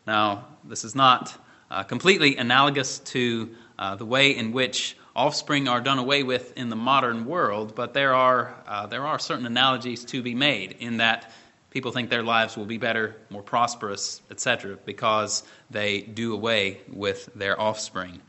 Now, 0.05 0.47
this 0.63 0.83
is 0.83 0.95
not 0.95 1.35
uh, 1.69 1.83
completely 1.83 2.35
analogous 2.35 2.99
to 2.99 3.55
uh, 3.79 3.95
the 3.95 4.05
way 4.05 4.36
in 4.36 4.51
which 4.51 4.98
offspring 5.15 5.67
are 5.67 5.81
done 5.81 6.00
away 6.00 6.24
with 6.24 6.57
in 6.57 6.69
the 6.69 6.75
modern 6.75 7.25
world, 7.25 7.75
but 7.75 7.93
there 7.93 8.13
are, 8.13 8.55
uh, 8.67 8.88
there 8.88 9.05
are 9.05 9.19
certain 9.19 9.45
analogies 9.45 10.05
to 10.05 10.21
be 10.21 10.36
made 10.36 10.75
in 10.79 10.98
that 10.98 11.31
people 11.69 11.91
think 11.91 12.10
their 12.10 12.24
lives 12.24 12.57
will 12.57 12.65
be 12.65 12.77
better, 12.77 13.15
more 13.29 13.41
prosperous, 13.41 14.21
etc., 14.29 14.77
because 14.86 15.43
they 15.69 16.01
do 16.01 16.33
away 16.33 16.81
with 16.91 17.29
their 17.36 17.60
offspring. 17.60 18.21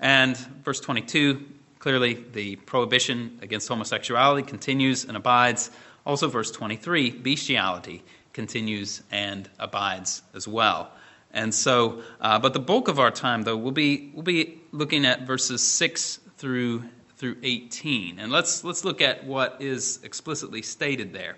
And 0.00 0.36
verse 0.36 0.80
22 0.80 1.44
Clearly, 1.84 2.14
the 2.32 2.56
prohibition 2.56 3.38
against 3.42 3.68
homosexuality 3.68 4.42
continues 4.42 5.04
and 5.04 5.18
abides. 5.18 5.70
Also, 6.06 6.28
verse 6.28 6.50
23, 6.50 7.10
bestiality 7.10 8.02
continues 8.32 9.02
and 9.10 9.50
abides 9.58 10.22
as 10.32 10.48
well. 10.48 10.90
And 11.30 11.54
so, 11.54 12.02
uh, 12.22 12.38
but 12.38 12.54
the 12.54 12.58
bulk 12.58 12.88
of 12.88 12.98
our 12.98 13.10
time, 13.10 13.42
though, 13.42 13.58
we'll 13.58 13.72
be, 13.72 14.12
we'll 14.14 14.22
be 14.22 14.62
looking 14.72 15.04
at 15.04 15.26
verses 15.26 15.60
6 15.60 16.20
through, 16.38 16.84
through 17.18 17.36
18. 17.42 18.18
And 18.18 18.32
let's, 18.32 18.64
let's 18.64 18.86
look 18.86 19.02
at 19.02 19.26
what 19.26 19.58
is 19.60 20.00
explicitly 20.04 20.62
stated 20.62 21.12
there. 21.12 21.36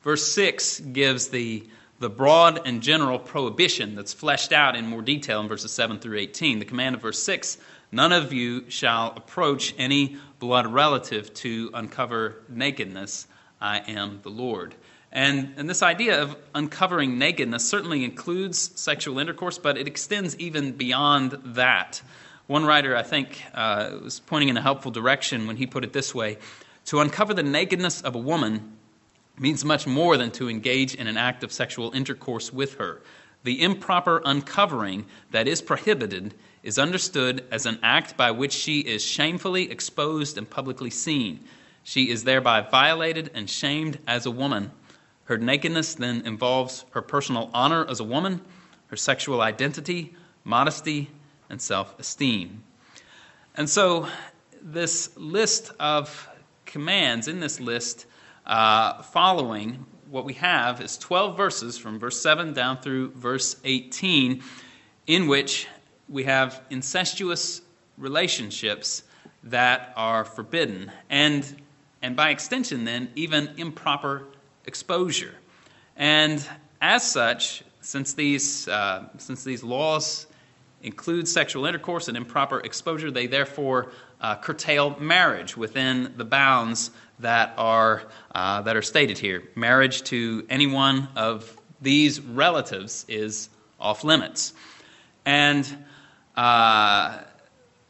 Verse 0.00 0.26
6 0.32 0.80
gives 0.80 1.28
the, 1.28 1.68
the 2.04 2.10
broad 2.10 2.60
and 2.66 2.82
general 2.82 3.18
prohibition 3.18 3.94
that's 3.94 4.12
fleshed 4.12 4.52
out 4.52 4.76
in 4.76 4.86
more 4.86 5.00
detail 5.00 5.40
in 5.40 5.48
verses 5.48 5.72
7 5.72 5.98
through 5.98 6.18
18. 6.18 6.58
The 6.58 6.66
command 6.66 6.94
of 6.94 7.00
verse 7.00 7.22
6 7.22 7.56
None 7.90 8.12
of 8.12 8.30
you 8.30 8.68
shall 8.68 9.14
approach 9.16 9.74
any 9.78 10.18
blood 10.38 10.66
relative 10.66 11.32
to 11.32 11.70
uncover 11.72 12.42
nakedness. 12.50 13.26
I 13.58 13.78
am 13.78 14.20
the 14.22 14.28
Lord. 14.28 14.74
And, 15.12 15.54
and 15.56 15.70
this 15.70 15.82
idea 15.82 16.20
of 16.20 16.36
uncovering 16.54 17.16
nakedness 17.16 17.66
certainly 17.66 18.04
includes 18.04 18.78
sexual 18.78 19.18
intercourse, 19.18 19.56
but 19.56 19.78
it 19.78 19.86
extends 19.86 20.36
even 20.36 20.72
beyond 20.72 21.38
that. 21.56 22.02
One 22.48 22.66
writer, 22.66 22.94
I 22.94 23.02
think, 23.02 23.42
uh, 23.54 23.92
was 24.02 24.20
pointing 24.20 24.50
in 24.50 24.58
a 24.58 24.62
helpful 24.62 24.90
direction 24.90 25.46
when 25.46 25.56
he 25.56 25.66
put 25.66 25.84
it 25.84 25.94
this 25.94 26.14
way 26.14 26.36
To 26.86 27.00
uncover 27.00 27.32
the 27.32 27.42
nakedness 27.42 28.02
of 28.02 28.14
a 28.14 28.18
woman 28.18 28.73
means 29.38 29.64
much 29.64 29.86
more 29.86 30.16
than 30.16 30.30
to 30.32 30.48
engage 30.48 30.94
in 30.94 31.06
an 31.06 31.16
act 31.16 31.42
of 31.42 31.52
sexual 31.52 31.92
intercourse 31.92 32.52
with 32.52 32.74
her. 32.76 33.02
The 33.42 33.62
improper 33.62 34.22
uncovering 34.24 35.04
that 35.30 35.48
is 35.48 35.60
prohibited 35.60 36.34
is 36.62 36.78
understood 36.78 37.44
as 37.50 37.66
an 37.66 37.78
act 37.82 38.16
by 38.16 38.30
which 38.30 38.52
she 38.52 38.80
is 38.80 39.04
shamefully 39.04 39.70
exposed 39.70 40.38
and 40.38 40.48
publicly 40.48 40.90
seen. 40.90 41.44
She 41.82 42.10
is 42.10 42.24
thereby 42.24 42.62
violated 42.62 43.30
and 43.34 43.48
shamed 43.48 43.98
as 44.06 44.24
a 44.24 44.30
woman. 44.30 44.70
Her 45.24 45.36
nakedness 45.36 45.94
then 45.94 46.22
involves 46.24 46.86
her 46.90 47.02
personal 47.02 47.50
honor 47.52 47.86
as 47.86 48.00
a 48.00 48.04
woman, 48.04 48.40
her 48.86 48.96
sexual 48.96 49.42
identity, 49.42 50.14
modesty, 50.44 51.10
and 51.50 51.60
self 51.60 51.98
esteem. 51.98 52.62
And 53.54 53.68
so, 53.68 54.08
this 54.62 55.14
list 55.16 55.72
of 55.78 56.28
commands 56.64 57.28
in 57.28 57.40
this 57.40 57.60
list 57.60 58.06
uh, 58.46 59.02
following 59.02 59.84
what 60.10 60.24
we 60.24 60.34
have 60.34 60.80
is 60.80 60.96
12 60.98 61.36
verses 61.36 61.78
from 61.78 61.98
verse 61.98 62.20
7 62.20 62.52
down 62.52 62.78
through 62.78 63.10
verse 63.12 63.56
18 63.64 64.42
in 65.06 65.26
which 65.26 65.66
we 66.08 66.24
have 66.24 66.62
incestuous 66.70 67.62
relationships 67.98 69.02
that 69.44 69.92
are 69.96 70.24
forbidden 70.24 70.90
and 71.10 71.62
and 72.02 72.16
by 72.16 72.30
extension 72.30 72.84
then 72.84 73.10
even 73.14 73.50
improper 73.56 74.26
exposure. 74.66 75.34
And 75.96 76.46
as 76.80 77.02
such 77.02 77.62
since 77.80 78.14
these 78.14 78.68
uh, 78.68 79.08
since 79.18 79.44
these 79.44 79.62
laws 79.62 80.26
include 80.82 81.26
sexual 81.26 81.64
intercourse 81.64 82.08
and 82.08 82.16
improper 82.16 82.60
exposure 82.60 83.10
they 83.10 83.26
therefore 83.26 83.90
uh, 84.20 84.36
curtail 84.36 84.98
marriage 85.00 85.56
within 85.56 86.12
the 86.16 86.24
bounds 86.24 86.90
that 87.18 87.54
are 87.56 88.02
uh, 88.34 88.62
that 88.62 88.76
are 88.76 88.82
stated 88.82 89.18
here 89.18 89.42
marriage 89.54 90.02
to 90.02 90.46
any 90.48 90.66
one 90.66 91.08
of 91.16 91.56
these 91.80 92.20
relatives 92.20 93.04
is 93.08 93.48
off 93.78 94.04
limits 94.04 94.52
and 95.24 95.66
uh, 96.36 97.18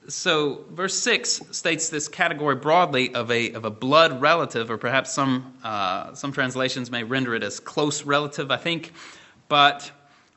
so, 0.09 0.65
verse 0.71 0.99
6 0.99 1.41
states 1.53 1.89
this 1.89 2.09
category 2.09 2.57
broadly 2.57 3.15
of 3.15 3.31
a, 3.31 3.53
of 3.53 3.65
a 3.65 3.71
blood 3.71 4.21
relative, 4.21 4.71
or 4.71 4.77
perhaps 4.77 5.13
some, 5.13 5.55
uh, 5.65 6.15
some 6.15 6.33
translations 6.33 6.91
may 6.91 7.05
render 7.05 7.35
it 7.35 7.43
as 7.43 7.59
close 7.59 8.05
relative, 8.05 8.51
I 8.51 8.59
think. 8.59 8.93
But 9.49 9.91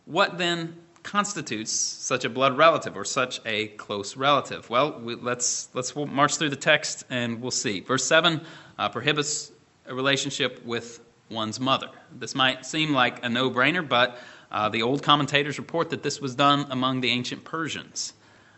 what 0.05 0.37
then 0.37 0.77
constitutes 1.03 1.71
such 1.71 2.23
a 2.23 2.29
blood 2.29 2.57
relative 2.57 2.95
or 2.95 3.03
such 3.03 3.41
a 3.45 3.67
close 3.67 4.15
relative? 4.15 4.69
Well, 4.69 4.99
we, 4.99 5.15
let's, 5.15 5.67
let's 5.73 5.93
march 5.95 6.37
through 6.37 6.49
the 6.49 6.55
text 6.55 7.03
and 7.09 7.41
we'll 7.41 7.51
see. 7.51 7.81
Verse 7.81 8.05
7 8.05 8.41
uh, 8.77 8.89
prohibits 8.89 9.51
a 9.85 9.93
relationship 9.93 10.63
with 10.65 10.99
one's 11.29 11.59
mother. 11.59 11.89
This 12.11 12.35
might 12.35 12.65
seem 12.65 12.93
like 12.93 13.23
a 13.23 13.29
no 13.29 13.49
brainer, 13.49 13.87
but 13.87 14.17
uh, 14.51 14.69
the 14.69 14.81
old 14.81 15.03
commentators 15.03 15.57
report 15.57 15.89
that 15.89 16.03
this 16.03 16.21
was 16.21 16.35
done 16.35 16.67
among 16.69 17.01
the 17.01 17.09
ancient 17.09 17.43
Persians. 17.43 18.13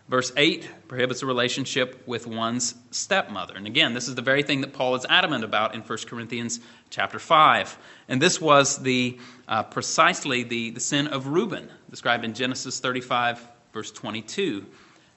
Verse 0.08 0.32
8 0.36 0.88
prohibits 0.88 1.22
a 1.22 1.28
relationship 1.28 2.02
with 2.08 2.26
one's 2.26 2.74
stepmother. 2.90 3.56
And 3.56 3.68
again, 3.68 3.94
this 3.94 4.08
is 4.08 4.16
the 4.16 4.24
very 4.24 4.42
thing 4.42 4.62
that 4.62 4.74
Paul 4.74 4.96
is 4.96 5.06
adamant 5.08 5.44
about 5.44 5.76
in 5.76 5.82
1 5.82 5.98
Corinthians 6.08 6.60
chapter 6.90 7.20
5. 7.20 7.78
And 8.08 8.20
this 8.20 8.42
was 8.42 8.80
the, 8.80 9.20
uh, 9.48 9.64
precisely 9.64 10.42
the, 10.42 10.72
the 10.72 10.80
sin 10.80 11.08
of 11.08 11.28
Reuben, 11.28 11.70
described 11.92 12.26
in 12.26 12.34
Genesis 12.34 12.80
35, 12.80 13.48
verse 13.72 13.92
22. 13.92 14.66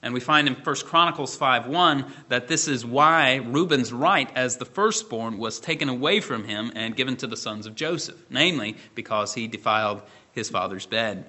And 0.03 0.13
we 0.13 0.19
find 0.19 0.49
in 0.49 0.55
1 0.55 0.75
Chronicles 0.85 1.37
5:1 1.37 2.05
that 2.27 2.49
this 2.49 2.67
is 2.67 2.85
why 2.85 3.35
Reuben's 3.37 3.93
right 3.93 4.29
as 4.35 4.57
the 4.57 4.65
firstborn 4.65 5.37
was 5.37 5.61
taken 5.61 5.87
away 5.87 6.19
from 6.19 6.43
him 6.43 6.73
and 6.75 6.95
given 6.95 7.15
to 7.17 7.27
the 7.27 7.37
sons 7.37 7.65
of 7.65 7.73
Joseph, 7.73 8.17
namely 8.29 8.75
because 8.95 9.33
he 9.33 9.47
defiled 9.47 10.01
his 10.33 10.49
father's 10.49 10.85
bed. 10.85 11.25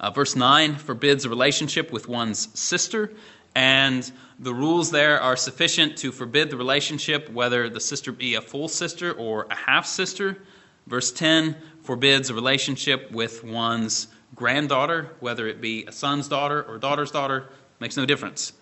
Uh, 0.00 0.10
verse 0.10 0.34
9 0.34 0.76
forbids 0.76 1.26
a 1.26 1.28
relationship 1.28 1.92
with 1.92 2.08
one's 2.08 2.48
sister, 2.58 3.12
and 3.54 4.10
the 4.38 4.54
rules 4.54 4.90
there 4.90 5.20
are 5.20 5.36
sufficient 5.36 5.98
to 5.98 6.12
forbid 6.12 6.50
the 6.50 6.56
relationship 6.56 7.30
whether 7.30 7.68
the 7.68 7.78
sister 7.78 8.10
be 8.10 8.34
a 8.34 8.40
full 8.40 8.68
sister 8.68 9.12
or 9.12 9.46
a 9.50 9.54
half 9.54 9.86
sister. 9.86 10.38
Verse 10.86 11.12
10 11.12 11.56
forbids 11.82 12.30
a 12.30 12.34
relationship 12.34 13.10
with 13.12 13.44
one's 13.44 14.08
granddaughter, 14.34 15.10
whether 15.20 15.46
it 15.46 15.60
be 15.60 15.84
a 15.84 15.92
son's 15.92 16.28
daughter 16.28 16.62
or 16.62 16.78
daughter's 16.78 17.10
daughter, 17.10 17.48
makes 17.80 17.96
no 17.96 18.06
difference. 18.06 18.52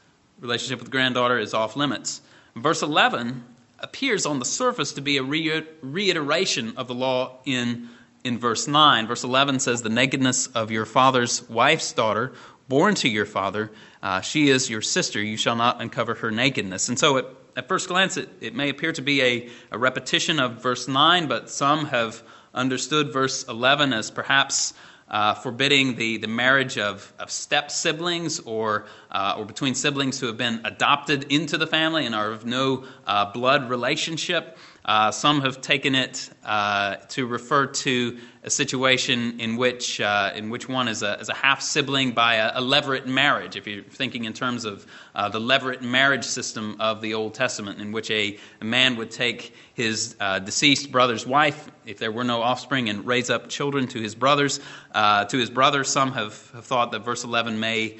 Relationship 0.41 0.81
with 0.81 0.91
granddaughter 0.91 1.38
is 1.38 1.55
off 1.55 1.76
limits. 1.76 2.21
Verse 2.57 2.83
11 2.83 3.45
appears 3.79 4.26
on 4.26 4.38
the 4.38 4.45
surface 4.45 4.93
to 4.93 5.00
be 5.00 5.17
a 5.17 5.23
reiteration 5.23 6.76
of 6.76 6.88
the 6.88 6.95
law 6.95 7.38
in 7.45 7.88
in 8.25 8.38
verse 8.38 8.69
9. 8.69 9.07
Verse 9.07 9.25
11 9.25 9.61
says, 9.61 9.83
The 9.83 9.88
nakedness 9.88 10.49
of 10.49 10.71
your 10.71 10.87
father's 10.87 11.49
wife's 11.49 11.93
daughter, 11.93 12.33
born 12.69 12.95
to 12.97 13.09
your 13.09 13.26
father, 13.26 13.71
uh, 14.02 14.21
she 14.21 14.49
is 14.49 14.71
your 14.71 14.83
sister. 14.83 15.23
You 15.23 15.37
shall 15.37 15.57
not 15.57 15.81
uncover 15.81 16.14
her 16.14 16.31
nakedness. 16.31 16.88
And 16.88 16.99
so, 16.99 17.17
it, 17.17 17.26
at 17.57 17.69
first 17.69 17.88
glance, 17.88 18.17
it, 18.17 18.29
it 18.41 18.55
may 18.55 18.69
appear 18.69 18.93
to 18.93 19.02
be 19.02 19.23
a, 19.23 19.50
a 19.71 19.79
repetition 19.79 20.41
of 20.41 20.62
verse 20.62 20.88
9, 20.88 21.26
but 21.26 21.50
some 21.50 21.87
have 21.87 22.23
understood 22.55 23.12
verse 23.12 23.45
11 23.45 23.93
as 23.93 24.11
perhaps 24.11 24.75
uh, 25.12 25.35
forbidding 25.35 25.95
the, 25.97 26.16
the 26.16 26.26
marriage 26.26 26.78
of, 26.78 27.12
of 27.19 27.31
step 27.31 27.71
siblings 27.71 28.40
or, 28.40 28.87
uh, 29.11 29.37
or 29.38 29.45
between 29.45 29.75
siblings 29.75 30.19
who 30.19 30.26
have 30.26 30.38
been 30.38 30.61
adopted 30.64 31.31
into 31.31 31.59
the 31.59 31.66
family 31.66 32.07
and 32.07 32.14
are 32.14 32.33
of 32.33 32.47
no 32.47 32.85
uh, 33.07 33.31
blood 33.31 33.69
relationship. 33.69 34.57
Uh, 34.85 35.11
some 35.11 35.42
have 35.42 35.61
taken 35.61 35.95
it 35.95 36.31
uh, 36.45 36.97
to 37.09 37.26
refer 37.26 37.66
to 37.66 38.19
a 38.45 38.51
situation 38.51 39.39
in 39.39 39.57
which, 39.57 40.01
uh, 40.01 40.33
in 40.35 40.51
which 40.51 40.69
one 40.69 40.89
is 40.89 41.03
a, 41.03 41.19
is 41.21 41.29
a 41.29 41.35
half 41.35 41.63
sibling 41.63 42.11
by 42.11 42.35
a, 42.35 42.59
a, 42.59 42.61
levirate 42.61 43.07
marriage, 43.07 43.55
if 43.55 43.69
you're 43.69 43.85
thinking 43.85 44.25
in 44.25 44.33
terms 44.33 44.65
of 44.65 44.85
uh, 45.15 45.29
the 45.29 45.39
levirate 45.39 45.81
marriage 45.81 46.25
system 46.25 46.77
of 46.81 47.01
the 47.01 47.15
Old 47.15 47.35
Testament, 47.35 47.81
in 47.81 47.93
which 47.93 48.11
a, 48.11 48.37
a 48.61 48.65
man 48.65 48.97
would 48.97 49.13
take 49.13 49.55
his 49.75 50.17
uh, 50.19 50.41
deceased 50.41 50.91
brother's 50.91 51.25
wife, 51.25 51.71
if 51.87 51.99
there 51.99 52.11
were 52.11 52.25
no 52.25 52.43
offspring, 52.43 52.89
and 52.89 53.07
raise 53.07 53.31
up 53.31 53.49
children 53.49 53.87
to 53.89 54.01
his 54.01 54.15
brothers. 54.17 54.59
Uh, 54.93 55.25
to 55.27 55.39
his 55.39 55.49
brother, 55.49 55.85
some 55.85 56.11
have, 56.13 56.51
have 56.53 56.65
thought 56.65 56.91
that 56.91 57.05
verse 57.05 57.23
11 57.23 57.61
may, 57.61 57.99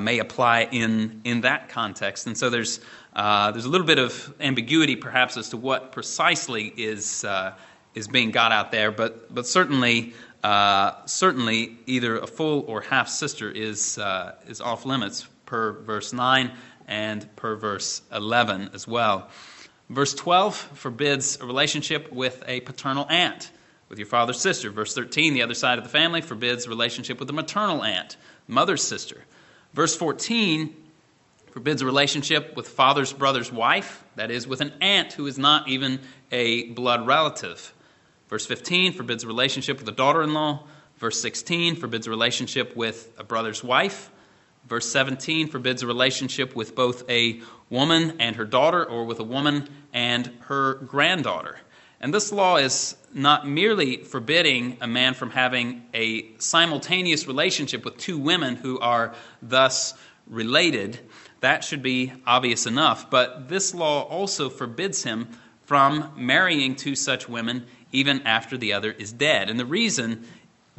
may 0.00 0.18
apply 0.18 0.68
in, 0.70 1.22
in 1.24 1.40
that 1.42 1.70
context. 1.70 2.26
And 2.26 2.36
so 2.36 2.50
there's 2.50 2.80
uh, 3.18 3.50
there's 3.50 3.64
a 3.64 3.68
little 3.68 3.86
bit 3.86 3.98
of 3.98 4.32
ambiguity, 4.38 4.94
perhaps, 4.94 5.36
as 5.36 5.48
to 5.48 5.56
what 5.56 5.90
precisely 5.90 6.72
is 6.76 7.24
uh, 7.24 7.52
is 7.98 8.08
being 8.08 8.30
got 8.30 8.52
out 8.52 8.70
there, 8.70 8.90
but 8.92 9.34
but 9.34 9.46
certainly 9.46 10.14
uh, 10.42 10.92
certainly 11.06 11.76
either 11.86 12.16
a 12.18 12.26
full 12.26 12.64
or 12.68 12.80
half 12.80 13.08
sister 13.08 13.50
is 13.50 13.98
uh, 13.98 14.34
is 14.46 14.60
off 14.60 14.86
limits 14.86 15.26
per 15.46 15.72
verse 15.72 16.12
nine 16.12 16.52
and 16.86 17.28
per 17.36 17.56
verse 17.56 18.02
eleven 18.12 18.70
as 18.72 18.86
well. 18.86 19.28
Verse 19.90 20.14
twelve 20.14 20.54
forbids 20.54 21.38
a 21.40 21.46
relationship 21.46 22.12
with 22.12 22.42
a 22.46 22.60
paternal 22.60 23.06
aunt, 23.08 23.50
with 23.88 23.98
your 23.98 24.06
father's 24.06 24.40
sister. 24.40 24.70
Verse 24.70 24.94
thirteen, 24.94 25.34
the 25.34 25.42
other 25.42 25.54
side 25.54 25.78
of 25.78 25.84
the 25.84 25.90
family, 25.90 26.20
forbids 26.20 26.66
a 26.66 26.68
relationship 26.68 27.18
with 27.18 27.28
a 27.30 27.32
maternal 27.32 27.82
aunt, 27.82 28.16
mother's 28.46 28.82
sister. 28.82 29.24
Verse 29.74 29.96
fourteen 29.96 30.76
forbids 31.52 31.82
a 31.82 31.86
relationship 31.86 32.54
with 32.54 32.68
father's 32.68 33.12
brother's 33.12 33.50
wife, 33.50 34.04
that 34.14 34.30
is, 34.30 34.46
with 34.46 34.60
an 34.60 34.72
aunt 34.80 35.14
who 35.14 35.26
is 35.26 35.38
not 35.38 35.66
even 35.66 35.98
a 36.30 36.68
blood 36.72 37.06
relative. 37.06 37.72
Verse 38.28 38.46
15 38.46 38.92
forbids 38.92 39.24
a 39.24 39.26
relationship 39.26 39.78
with 39.78 39.88
a 39.88 39.92
daughter 39.92 40.22
in 40.22 40.34
law. 40.34 40.64
Verse 40.98 41.20
16 41.20 41.76
forbids 41.76 42.06
a 42.06 42.10
relationship 42.10 42.76
with 42.76 43.12
a 43.18 43.24
brother's 43.24 43.64
wife. 43.64 44.10
Verse 44.66 44.90
17 44.90 45.48
forbids 45.48 45.82
a 45.82 45.86
relationship 45.86 46.54
with 46.54 46.74
both 46.74 47.08
a 47.08 47.40
woman 47.70 48.16
and 48.20 48.36
her 48.36 48.44
daughter 48.44 48.84
or 48.84 49.04
with 49.04 49.18
a 49.18 49.24
woman 49.24 49.68
and 49.92 50.30
her 50.40 50.74
granddaughter. 50.74 51.58
And 52.00 52.12
this 52.12 52.30
law 52.30 52.56
is 52.56 52.96
not 53.12 53.48
merely 53.48 53.96
forbidding 53.96 54.76
a 54.80 54.86
man 54.86 55.14
from 55.14 55.30
having 55.30 55.86
a 55.94 56.36
simultaneous 56.38 57.26
relationship 57.26 57.84
with 57.84 57.96
two 57.96 58.18
women 58.18 58.56
who 58.56 58.78
are 58.78 59.14
thus 59.42 59.94
related, 60.26 61.00
that 61.40 61.64
should 61.64 61.82
be 61.82 62.12
obvious 62.26 62.66
enough. 62.66 63.10
But 63.10 63.48
this 63.48 63.74
law 63.74 64.02
also 64.02 64.50
forbids 64.50 65.02
him 65.02 65.28
from 65.64 66.12
marrying 66.16 66.76
two 66.76 66.94
such 66.94 67.28
women 67.28 67.66
even 67.92 68.22
after 68.22 68.56
the 68.56 68.72
other 68.72 68.92
is 68.92 69.12
dead. 69.12 69.50
And 69.50 69.58
the 69.58 69.66
reason 69.66 70.24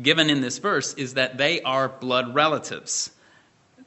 given 0.02 0.30
in 0.30 0.42
this 0.42 0.58
verse 0.58 0.94
is 0.94 1.16
that 1.16 1.38
they 1.38 1.62
are 1.62 1.90
blood 1.90 2.34
relatives. 2.34 3.12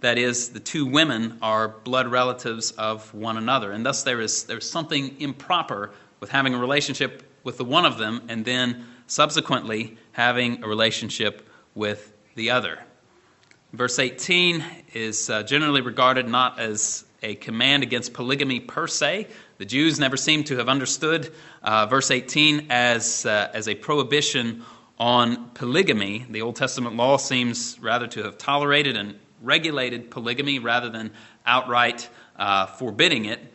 That 0.00 0.18
is, 0.18 0.50
the 0.50 0.60
two 0.60 0.84
women 0.84 1.38
are 1.42 1.68
blood 1.68 2.08
relatives 2.08 2.72
of 2.72 3.12
one 3.14 3.36
another. 3.36 3.72
And 3.72 3.86
thus, 3.86 4.02
there 4.02 4.20
is 4.20 4.44
there's 4.44 4.68
something 4.68 5.20
improper 5.20 5.92
with 6.20 6.30
having 6.30 6.54
a 6.54 6.58
relationship 6.58 7.22
with 7.44 7.56
the 7.56 7.64
one 7.64 7.84
of 7.84 7.98
them 7.98 8.22
and 8.28 8.44
then 8.44 8.86
subsequently 9.06 9.96
having 10.12 10.62
a 10.64 10.68
relationship 10.68 11.48
with 11.74 12.12
the 12.34 12.50
other. 12.50 12.78
Verse 13.72 13.98
18 13.98 14.64
is 14.92 15.30
uh, 15.30 15.42
generally 15.44 15.80
regarded 15.80 16.28
not 16.28 16.58
as 16.58 17.04
a 17.22 17.36
command 17.36 17.82
against 17.82 18.12
polygamy 18.12 18.60
per 18.60 18.86
se. 18.86 19.28
The 19.62 19.66
Jews 19.66 20.00
never 20.00 20.16
seem 20.16 20.42
to 20.46 20.56
have 20.56 20.68
understood 20.68 21.32
uh, 21.62 21.86
verse 21.86 22.10
18 22.10 22.66
as, 22.70 23.24
uh, 23.24 23.48
as 23.54 23.68
a 23.68 23.76
prohibition 23.76 24.64
on 24.98 25.50
polygamy. 25.50 26.26
The 26.28 26.42
Old 26.42 26.56
Testament 26.56 26.96
law 26.96 27.16
seems 27.16 27.78
rather 27.78 28.08
to 28.08 28.24
have 28.24 28.38
tolerated 28.38 28.96
and 28.96 29.20
regulated 29.40 30.10
polygamy 30.10 30.58
rather 30.58 30.88
than 30.88 31.12
outright 31.46 32.08
uh, 32.34 32.66
forbidding 32.66 33.26
it. 33.26 33.54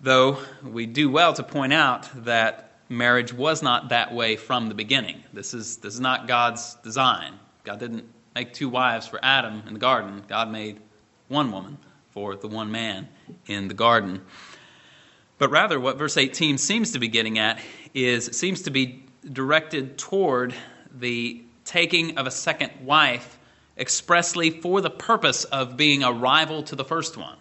Though 0.00 0.38
we 0.64 0.86
do 0.86 1.10
well 1.10 1.34
to 1.34 1.42
point 1.42 1.74
out 1.74 2.08
that 2.24 2.78
marriage 2.88 3.34
was 3.34 3.62
not 3.62 3.90
that 3.90 4.14
way 4.14 4.36
from 4.36 4.68
the 4.70 4.74
beginning. 4.74 5.22
This 5.34 5.52
is, 5.52 5.76
this 5.76 5.92
is 5.92 6.00
not 6.00 6.26
God's 6.26 6.76
design. 6.76 7.34
God 7.64 7.80
didn't 7.80 8.06
make 8.34 8.54
two 8.54 8.70
wives 8.70 9.06
for 9.06 9.20
Adam 9.22 9.62
in 9.66 9.74
the 9.74 9.78
garden. 9.78 10.22
God 10.26 10.50
made 10.50 10.80
one 11.28 11.52
woman 11.52 11.76
for 12.12 12.34
the 12.34 12.48
one 12.48 12.72
man 12.72 13.08
in 13.46 13.68
the 13.68 13.74
garden. 13.74 14.22
But 15.38 15.50
rather, 15.50 15.78
what 15.78 15.96
verse 15.96 16.16
18 16.16 16.58
seems 16.58 16.92
to 16.92 16.98
be 16.98 17.08
getting 17.08 17.38
at 17.38 17.60
is 17.94 18.26
seems 18.36 18.62
to 18.62 18.70
be 18.70 19.04
directed 19.32 19.96
toward 19.98 20.54
the 20.92 21.42
taking 21.64 22.18
of 22.18 22.26
a 22.26 22.30
second 22.30 22.72
wife 22.84 23.38
expressly 23.76 24.50
for 24.50 24.80
the 24.80 24.90
purpose 24.90 25.44
of 25.44 25.76
being 25.76 26.02
a 26.02 26.12
rival 26.12 26.62
to 26.64 26.76
the 26.76 26.84
first 26.84 27.16
one. 27.16 27.36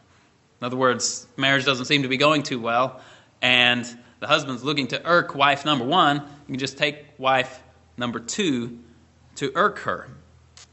In 0.62 0.66
other 0.66 0.78
words, 0.78 1.28
marriage 1.38 1.66
doesn't 1.66 1.86
seem 1.86 2.04
to 2.04 2.08
be 2.08 2.18
going 2.18 2.44
too 2.44 2.60
well, 2.60 3.02
and 3.42 3.86
the 4.20 4.28
husband's 4.28 4.64
looking 4.64 4.88
to 4.88 5.06
irk 5.06 5.36
wife 5.36 5.66
number 5.66 5.86
one. 5.86 6.18
You 6.18 6.54
can 6.54 6.60
just 6.60 6.78
take 6.78 7.06
wife 7.18 7.62
number 7.98 8.20
two 8.20 8.80
to 9.36 9.52
irk 9.56 9.80
her. 9.80 10.10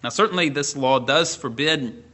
Now, 0.02 0.11
certainly, 0.11 0.50
this 0.50 0.76
law 0.76 0.99
does 0.99 1.35
forbid 1.35 2.04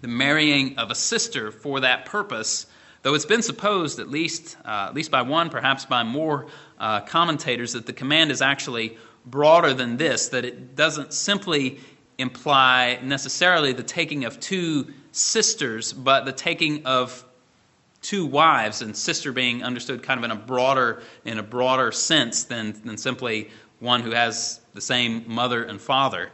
the 0.00 0.08
marrying 0.08 0.78
of 0.78 0.90
a 0.90 0.94
sister 0.94 1.50
for 1.50 1.80
that 1.80 2.06
purpose, 2.06 2.66
though 3.02 3.14
it's 3.14 3.26
been 3.26 3.42
supposed, 3.42 3.98
at 3.98 4.08
least, 4.08 4.56
uh, 4.64 4.86
at 4.88 4.94
least 4.94 5.10
by 5.10 5.22
one, 5.22 5.50
perhaps 5.50 5.84
by 5.84 6.02
more 6.02 6.46
uh, 6.78 7.00
commentators, 7.00 7.72
that 7.74 7.86
the 7.86 7.92
command 7.92 8.30
is 8.30 8.42
actually 8.42 8.96
broader 9.26 9.74
than 9.74 9.96
this, 9.96 10.28
that 10.30 10.44
it 10.44 10.74
doesn't 10.74 11.12
simply 11.12 11.78
imply 12.18 12.98
necessarily 13.02 13.72
the 13.72 13.82
taking 13.82 14.24
of 14.24 14.38
two 14.40 14.92
sisters, 15.12 15.92
but 15.92 16.24
the 16.24 16.32
taking 16.32 16.86
of 16.86 17.24
two 18.00 18.26
wives, 18.26 18.82
and 18.82 18.96
sister 18.96 19.32
being 19.32 19.62
understood 19.62 20.02
kind 20.02 20.18
of 20.18 20.24
in 20.24 20.30
a 20.32 20.36
broader 20.36 21.02
in 21.24 21.38
a 21.38 21.42
broader 21.42 21.92
sense 21.92 22.44
than, 22.44 22.72
than 22.84 22.96
simply 22.96 23.48
one 23.78 24.00
who 24.00 24.10
has 24.10 24.60
the 24.74 24.80
same 24.80 25.24
mother 25.26 25.64
and 25.64 25.80
father. 25.80 26.30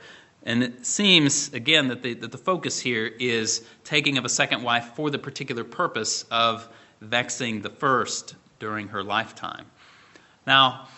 And 0.49 0.63
it 0.63 0.87
seems, 0.87 1.53
again, 1.53 1.89
that 1.89 2.03
the, 2.03 2.15
that 2.15 2.33
the 2.33 2.39
focus 2.39 2.81
here 2.81 3.05
is 3.05 3.67
taking 3.85 4.17
of 4.17 4.25
a 4.25 4.31
second 4.31 4.63
wife 4.63 4.93
for 4.95 5.11
the 5.11 5.19
particular 5.19 5.63
purpose 5.63 6.25
of 6.31 6.67
vexing 7.03 7.61
the 7.61 7.69
first 7.69 8.35
during 8.59 8.89
her 8.89 9.05
lifetime. 9.05 9.67
Now, 10.47 10.89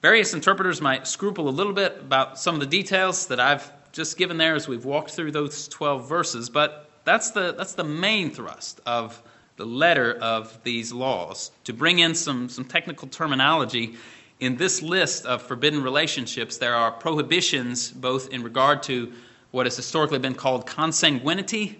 various 0.00 0.32
interpreters 0.32 0.80
might 0.80 1.08
scruple 1.08 1.48
a 1.48 1.50
little 1.50 1.72
bit 1.72 1.98
about 1.98 2.38
some 2.38 2.54
of 2.54 2.60
the 2.60 2.68
details 2.68 3.26
that 3.26 3.40
I've 3.40 3.72
just 3.90 4.16
given 4.16 4.36
there 4.36 4.54
as 4.54 4.68
we've 4.68 4.84
walked 4.84 5.10
through 5.10 5.32
those 5.32 5.66
12 5.66 6.08
verses, 6.08 6.48
but 6.48 6.88
that's 7.02 7.32
the, 7.32 7.52
that's 7.52 7.74
the 7.74 7.82
main 7.82 8.30
thrust 8.30 8.80
of 8.86 9.20
the 9.56 9.66
letter 9.66 10.14
of 10.20 10.62
these 10.62 10.92
laws. 10.92 11.50
To 11.64 11.72
bring 11.72 11.98
in 11.98 12.14
some, 12.14 12.48
some 12.48 12.64
technical 12.64 13.08
terminology, 13.08 13.96
in 14.40 14.56
this 14.56 14.82
list 14.82 15.26
of 15.26 15.42
forbidden 15.42 15.82
relationships, 15.82 16.56
there 16.56 16.74
are 16.74 16.90
prohibitions 16.90 17.90
both 17.90 18.30
in 18.30 18.42
regard 18.42 18.82
to 18.84 19.12
what 19.50 19.66
has 19.66 19.76
historically 19.76 20.18
been 20.18 20.34
called 20.34 20.66
consanguinity 20.66 21.76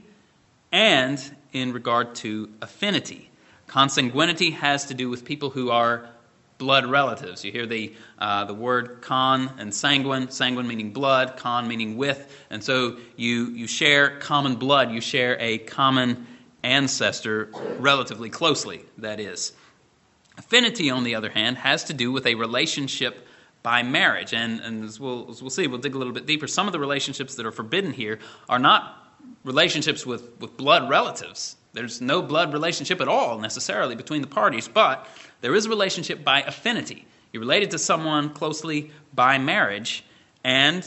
and 0.70 1.36
in 1.52 1.72
regard 1.72 2.14
to 2.16 2.50
affinity. 2.60 3.30
Consanguinity 3.66 4.52
has 4.52 4.86
to 4.86 4.94
do 4.94 5.08
with 5.08 5.24
people 5.24 5.50
who 5.50 5.70
are 5.70 6.08
blood 6.58 6.84
relatives. 6.84 7.44
You 7.44 7.52
hear 7.52 7.66
the, 7.66 7.94
uh, 8.18 8.44
the 8.44 8.54
word 8.54 9.00
con 9.00 9.50
and 9.58 9.74
sanguine, 9.74 10.30
sanguine 10.30 10.68
meaning 10.68 10.92
blood, 10.92 11.38
con 11.38 11.66
meaning 11.66 11.96
with, 11.96 12.30
and 12.50 12.62
so 12.62 12.98
you, 13.16 13.46
you 13.52 13.66
share 13.66 14.18
common 14.18 14.56
blood, 14.56 14.90
you 14.90 15.00
share 15.00 15.38
a 15.40 15.58
common 15.58 16.26
ancestor 16.62 17.48
relatively 17.78 18.28
closely, 18.28 18.82
that 18.98 19.18
is. 19.18 19.52
Affinity, 20.40 20.88
on 20.88 21.04
the 21.04 21.14
other 21.16 21.28
hand, 21.28 21.58
has 21.58 21.84
to 21.84 21.92
do 21.92 22.10
with 22.10 22.26
a 22.26 22.34
relationship 22.34 23.26
by 23.62 23.82
marriage. 23.82 24.32
And, 24.32 24.58
and 24.60 24.82
as, 24.84 24.98
we'll, 24.98 25.28
as 25.28 25.42
we'll 25.42 25.50
see, 25.50 25.66
we'll 25.66 25.80
dig 25.80 25.94
a 25.94 25.98
little 25.98 26.14
bit 26.14 26.24
deeper. 26.24 26.46
Some 26.46 26.66
of 26.66 26.72
the 26.72 26.80
relationships 26.80 27.34
that 27.34 27.44
are 27.44 27.52
forbidden 27.52 27.92
here 27.92 28.18
are 28.48 28.58
not 28.58 29.14
relationships 29.44 30.06
with, 30.06 30.40
with 30.40 30.56
blood 30.56 30.88
relatives. 30.88 31.56
There's 31.74 32.00
no 32.00 32.22
blood 32.22 32.54
relationship 32.54 33.02
at 33.02 33.06
all 33.06 33.38
necessarily 33.38 33.94
between 33.94 34.22
the 34.22 34.28
parties, 34.28 34.66
but 34.66 35.06
there 35.42 35.54
is 35.54 35.66
a 35.66 35.68
relationship 35.68 36.24
by 36.24 36.40
affinity. 36.40 37.06
You're 37.34 37.40
related 37.40 37.70
to 37.72 37.78
someone 37.78 38.30
closely 38.30 38.92
by 39.12 39.36
marriage, 39.36 40.04
and 40.42 40.82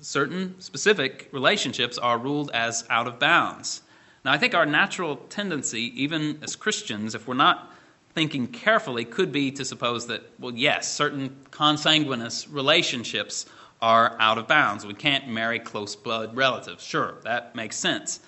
certain 0.00 0.58
specific 0.62 1.28
relationships 1.30 1.98
are 1.98 2.16
ruled 2.16 2.50
as 2.52 2.84
out 2.88 3.06
of 3.06 3.18
bounds. 3.18 3.82
Now, 4.24 4.32
I 4.32 4.38
think 4.38 4.54
our 4.54 4.64
natural 4.64 5.16
tendency, 5.28 5.92
even 6.02 6.38
as 6.42 6.56
Christians, 6.56 7.14
if 7.14 7.28
we're 7.28 7.34
not 7.34 7.70
thinking 8.14 8.46
carefully, 8.46 9.04
could 9.04 9.32
be 9.32 9.50
to 9.52 9.64
suppose 9.64 10.06
that, 10.06 10.22
well, 10.38 10.54
yes, 10.54 10.92
certain 10.92 11.36
consanguineous 11.50 12.48
relationships 12.48 13.46
are 13.82 14.16
out 14.20 14.38
of 14.38 14.46
bounds. 14.46 14.86
We 14.86 14.94
can't 14.94 15.28
marry 15.28 15.58
close 15.58 15.96
blood 15.96 16.36
relatives. 16.36 16.84
Sure, 16.84 17.16
that 17.24 17.54
makes 17.54 17.76
sense. 17.76 18.20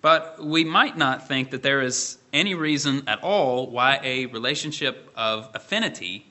But 0.00 0.44
we 0.44 0.64
might 0.64 0.96
not 0.96 1.26
think 1.26 1.50
that 1.50 1.62
there 1.62 1.80
is 1.80 2.18
any 2.32 2.54
reason 2.54 3.02
at 3.08 3.22
all 3.22 3.70
why 3.70 4.00
a 4.02 4.26
relationship 4.26 5.10
of 5.16 5.50
affinity, 5.54 6.26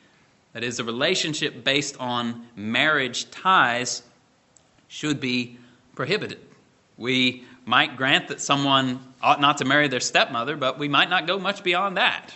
that 0.54 0.64
is, 0.64 0.80
a 0.80 0.84
relationship 0.84 1.64
based 1.64 1.98
on 2.00 2.48
marriage 2.56 3.30
ties, 3.32 4.04
should 4.88 5.20
be 5.20 5.58
prohibited. 5.96 6.40
We 6.98 7.46
might 7.66 7.98
grant 7.98 8.28
that 8.28 8.42
someone 8.42 9.00
ought 9.22 9.42
not 9.42 9.58
to 9.58 9.66
marry 9.66 9.88
their 9.88 10.00
stepmother, 10.00 10.56
but 10.56 10.78
we 10.78 10.88
might 10.88 11.10
not 11.10 11.28
go 11.28 11.40
much 11.40 11.64
beyond 11.64 11.98
that, 11.98 12.34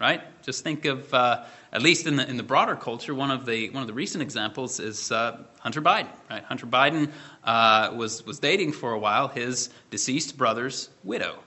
right? 0.00 0.22
Just 0.42 0.64
think 0.64 0.84
of, 0.84 1.12
uh, 1.12 1.44
at 1.72 1.82
least 1.82 2.06
in 2.06 2.16
the 2.16 2.28
in 2.28 2.36
the 2.36 2.42
broader 2.42 2.76
culture, 2.76 3.14
one 3.14 3.30
of 3.30 3.46
the 3.46 3.70
one 3.70 3.82
of 3.82 3.86
the 3.86 3.94
recent 3.94 4.22
examples 4.22 4.80
is 4.80 5.12
uh, 5.12 5.38
Hunter 5.60 5.82
Biden, 5.82 6.08
right? 6.30 6.44
Hunter 6.44 6.66
Biden 6.66 7.10
uh, 7.44 7.92
was 7.94 8.24
was 8.24 8.38
dating 8.38 8.72
for 8.72 8.92
a 8.92 8.98
while 8.98 9.28
his 9.28 9.70
deceased 9.90 10.36
brother's 10.36 10.88
widow, 11.04 11.38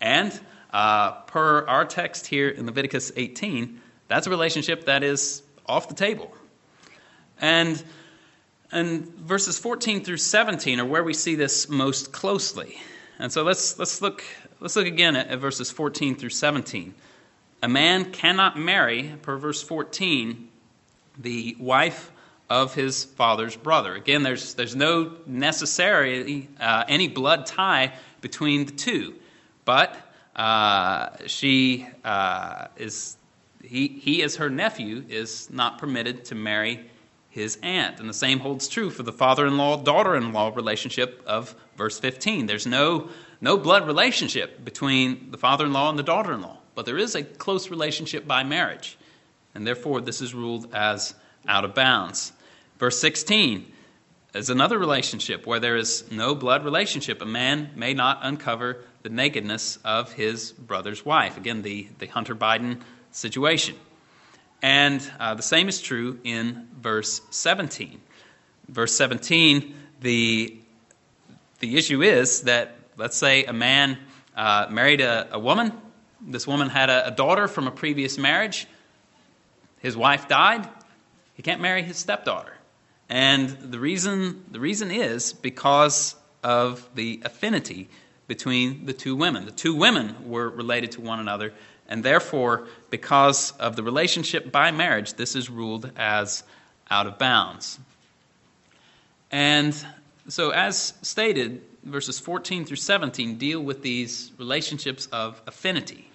and 0.00 0.38
uh, 0.72 1.12
per 1.22 1.66
our 1.66 1.84
text 1.84 2.26
here 2.26 2.48
in 2.48 2.66
Leviticus 2.66 3.12
18, 3.16 3.80
that's 4.08 4.26
a 4.26 4.30
relationship 4.30 4.86
that 4.86 5.02
is 5.02 5.42
off 5.66 5.88
the 5.88 5.94
table, 5.94 6.32
and 7.40 7.82
and 8.72 9.06
verses 9.16 9.58
14 9.58 10.04
through 10.04 10.18
17 10.18 10.80
are 10.80 10.84
where 10.84 11.02
we 11.02 11.14
see 11.14 11.34
this 11.34 11.68
most 11.68 12.12
closely. 12.12 12.78
And 13.18 13.32
so 13.32 13.42
let's, 13.42 13.78
let's, 13.78 14.00
look, 14.00 14.24
let's 14.60 14.76
look 14.76 14.86
again 14.86 15.16
at, 15.16 15.28
at 15.28 15.40
verses 15.40 15.70
14 15.70 16.16
through 16.16 16.30
17. 16.30 16.94
A 17.62 17.68
man 17.68 18.10
cannot 18.12 18.58
marry, 18.58 19.14
per 19.22 19.36
verse 19.36 19.62
14, 19.62 20.48
the 21.18 21.56
wife 21.58 22.10
of 22.48 22.74
his 22.74 23.04
father's 23.04 23.56
brother. 23.56 23.94
Again, 23.94 24.22
there's, 24.22 24.54
there's 24.54 24.74
no 24.74 25.12
necessarily 25.26 26.48
uh, 26.58 26.84
any 26.88 27.06
blood 27.06 27.46
tie 27.46 27.92
between 28.20 28.66
the 28.66 28.72
two, 28.72 29.14
but 29.64 29.96
uh, 30.34 31.10
she 31.26 31.86
uh, 32.04 32.66
is 32.76 33.16
he, 33.62 33.88
he 33.88 34.22
as 34.22 34.36
her 34.36 34.50
nephew 34.50 35.04
is 35.08 35.50
not 35.50 35.78
permitted 35.78 36.24
to 36.26 36.34
marry 36.34 36.90
his 37.28 37.58
aunt. 37.62 38.00
And 38.00 38.08
the 38.08 38.14
same 38.14 38.40
holds 38.40 38.68
true 38.68 38.90
for 38.90 39.02
the 39.02 39.12
father 39.12 39.46
in 39.46 39.56
law 39.56 39.76
daughter 39.76 40.16
in 40.16 40.32
law 40.32 40.52
relationship 40.54 41.22
of 41.26 41.54
verse 41.76 42.00
15. 42.00 42.46
There's 42.46 42.66
no, 42.66 43.10
no 43.40 43.56
blood 43.56 43.86
relationship 43.86 44.64
between 44.64 45.30
the 45.30 45.38
father 45.38 45.66
in 45.66 45.72
law 45.72 45.90
and 45.90 45.98
the 45.98 46.02
daughter 46.02 46.32
in 46.32 46.42
law, 46.42 46.58
but 46.80 46.86
there 46.86 46.96
is 46.96 47.14
a 47.14 47.22
close 47.22 47.68
relationship 47.68 48.26
by 48.26 48.42
marriage. 48.42 48.96
And 49.54 49.66
therefore, 49.66 50.00
this 50.00 50.22
is 50.22 50.32
ruled 50.32 50.74
as 50.74 51.14
out 51.46 51.66
of 51.66 51.74
bounds. 51.74 52.32
Verse 52.78 52.98
16 52.98 53.70
is 54.32 54.48
another 54.48 54.78
relationship 54.78 55.46
where 55.46 55.60
there 55.60 55.76
is 55.76 56.10
no 56.10 56.34
blood 56.34 56.64
relationship. 56.64 57.20
A 57.20 57.26
man 57.26 57.68
may 57.76 57.92
not 57.92 58.20
uncover 58.22 58.82
the 59.02 59.10
nakedness 59.10 59.78
of 59.84 60.14
his 60.14 60.52
brother's 60.52 61.04
wife. 61.04 61.36
Again, 61.36 61.60
the, 61.60 61.86
the 61.98 62.06
Hunter 62.06 62.34
Biden 62.34 62.80
situation. 63.10 63.76
And 64.62 65.02
uh, 65.20 65.34
the 65.34 65.42
same 65.42 65.68
is 65.68 65.82
true 65.82 66.18
in 66.24 66.66
verse 66.80 67.20
17. 67.28 68.00
Verse 68.68 68.96
17, 68.96 69.74
the, 70.00 70.58
the 71.58 71.76
issue 71.76 72.00
is 72.00 72.40
that, 72.44 72.74
let's 72.96 73.18
say, 73.18 73.44
a 73.44 73.52
man 73.52 73.98
uh, 74.34 74.68
married 74.70 75.02
a, 75.02 75.28
a, 75.34 75.38
woman. 75.38 75.78
This 76.20 76.46
woman 76.46 76.68
had 76.68 76.90
a, 76.90 77.08
a 77.08 77.10
daughter 77.10 77.48
from 77.48 77.66
a 77.66 77.70
previous 77.70 78.18
marriage. 78.18 78.66
His 79.80 79.96
wife 79.96 80.28
died. 80.28 80.68
He 81.34 81.42
can't 81.42 81.60
marry 81.60 81.82
his 81.82 81.96
stepdaughter. 81.96 82.52
And 83.08 83.48
the 83.48 83.78
reason, 83.80 84.44
the 84.50 84.60
reason 84.60 84.90
is 84.90 85.32
because 85.32 86.14
of 86.44 86.88
the 86.94 87.20
affinity 87.24 87.88
between 88.28 88.86
the 88.86 88.92
two 88.92 89.16
women. 89.16 89.44
The 89.44 89.50
two 89.50 89.74
women 89.74 90.28
were 90.28 90.48
related 90.48 90.92
to 90.92 91.00
one 91.00 91.18
another, 91.18 91.52
and 91.88 92.04
therefore, 92.04 92.68
because 92.90 93.52
of 93.52 93.74
the 93.74 93.82
relationship 93.82 94.52
by 94.52 94.70
marriage, 94.70 95.14
this 95.14 95.34
is 95.34 95.50
ruled 95.50 95.90
as 95.96 96.44
out 96.90 97.06
of 97.06 97.18
bounds. 97.18 97.80
And 99.32 99.74
so, 100.28 100.50
as 100.50 100.94
stated, 101.02 101.62
verses 101.82 102.20
14 102.20 102.64
through 102.64 102.76
17 102.76 103.38
deal 103.38 103.60
with 103.60 103.82
these 103.82 104.30
relationships 104.38 105.06
of 105.06 105.40
affinity. 105.46 106.09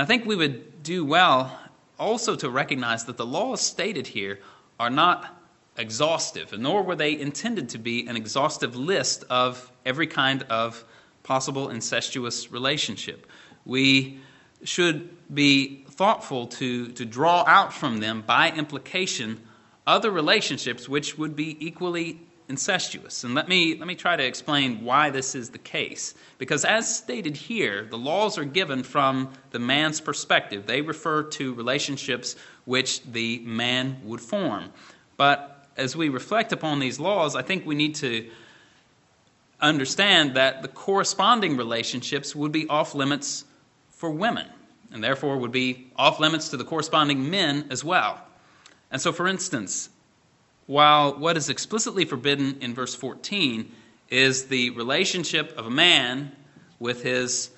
And 0.00 0.06
I 0.06 0.08
think 0.08 0.24
we 0.24 0.34
would 0.34 0.82
do 0.82 1.04
well 1.04 1.60
also 1.98 2.34
to 2.34 2.48
recognize 2.48 3.04
that 3.04 3.18
the 3.18 3.26
laws 3.26 3.60
stated 3.60 4.06
here 4.06 4.40
are 4.78 4.88
not 4.88 5.38
exhaustive, 5.76 6.58
nor 6.58 6.82
were 6.82 6.96
they 6.96 7.20
intended 7.20 7.68
to 7.68 7.78
be 7.78 8.06
an 8.06 8.16
exhaustive 8.16 8.74
list 8.74 9.24
of 9.28 9.70
every 9.84 10.06
kind 10.06 10.42
of 10.44 10.82
possible 11.22 11.68
incestuous 11.68 12.50
relationship. 12.50 13.26
We 13.66 14.20
should 14.64 15.10
be 15.34 15.84
thoughtful 15.90 16.46
to, 16.46 16.92
to 16.92 17.04
draw 17.04 17.44
out 17.46 17.74
from 17.74 17.98
them, 17.98 18.22
by 18.22 18.52
implication, 18.52 19.38
other 19.86 20.10
relationships 20.10 20.88
which 20.88 21.18
would 21.18 21.36
be 21.36 21.58
equally 21.66 22.20
incestuous. 22.50 23.24
And 23.24 23.34
let 23.34 23.48
me, 23.48 23.78
let 23.78 23.86
me 23.86 23.94
try 23.94 24.16
to 24.16 24.24
explain 24.24 24.84
why 24.84 25.08
this 25.08 25.34
is 25.34 25.48
the 25.48 25.58
case. 25.58 26.14
Because, 26.36 26.66
as 26.66 26.94
stated 26.94 27.36
here, 27.36 27.86
the 27.88 27.96
laws 27.96 28.36
are 28.36 28.44
given 28.44 28.82
from 28.82 29.32
the 29.52 29.58
man's 29.58 30.00
perspective. 30.00 30.66
They 30.66 30.82
refer 30.82 31.22
to 31.22 31.54
relationships 31.54 32.36
which 32.66 33.02
the 33.04 33.38
man 33.46 34.00
would 34.04 34.20
form. 34.20 34.72
But 35.16 35.64
as 35.76 35.96
we 35.96 36.10
reflect 36.10 36.52
upon 36.52 36.80
these 36.80 37.00
laws, 37.00 37.36
I 37.36 37.42
think 37.42 37.64
we 37.64 37.74
need 37.74 37.94
to 37.96 38.28
understand 39.60 40.34
that 40.34 40.62
the 40.62 40.68
corresponding 40.68 41.56
relationships 41.56 42.34
would 42.34 42.52
be 42.52 42.68
off 42.68 42.94
limits 42.94 43.44
for 43.90 44.10
women, 44.10 44.46
and 44.90 45.04
therefore 45.04 45.38
would 45.38 45.52
be 45.52 45.90
off 45.96 46.18
limits 46.18 46.48
to 46.48 46.56
the 46.56 46.64
corresponding 46.64 47.30
men 47.30 47.66
as 47.70 47.84
well. 47.84 48.20
And 48.90 49.00
so, 49.00 49.12
for 49.12 49.28
instance, 49.28 49.90
while 50.70 51.18
what 51.18 51.36
is 51.36 51.48
explicitly 51.48 52.04
forbidden 52.04 52.56
in 52.60 52.72
verse 52.72 52.94
14 52.94 53.72
is 54.08 54.44
the 54.44 54.70
relationship 54.70 55.52
of 55.58 55.66
a 55.66 55.70
man 55.70 56.30
with 56.78 57.02
his 57.02 57.50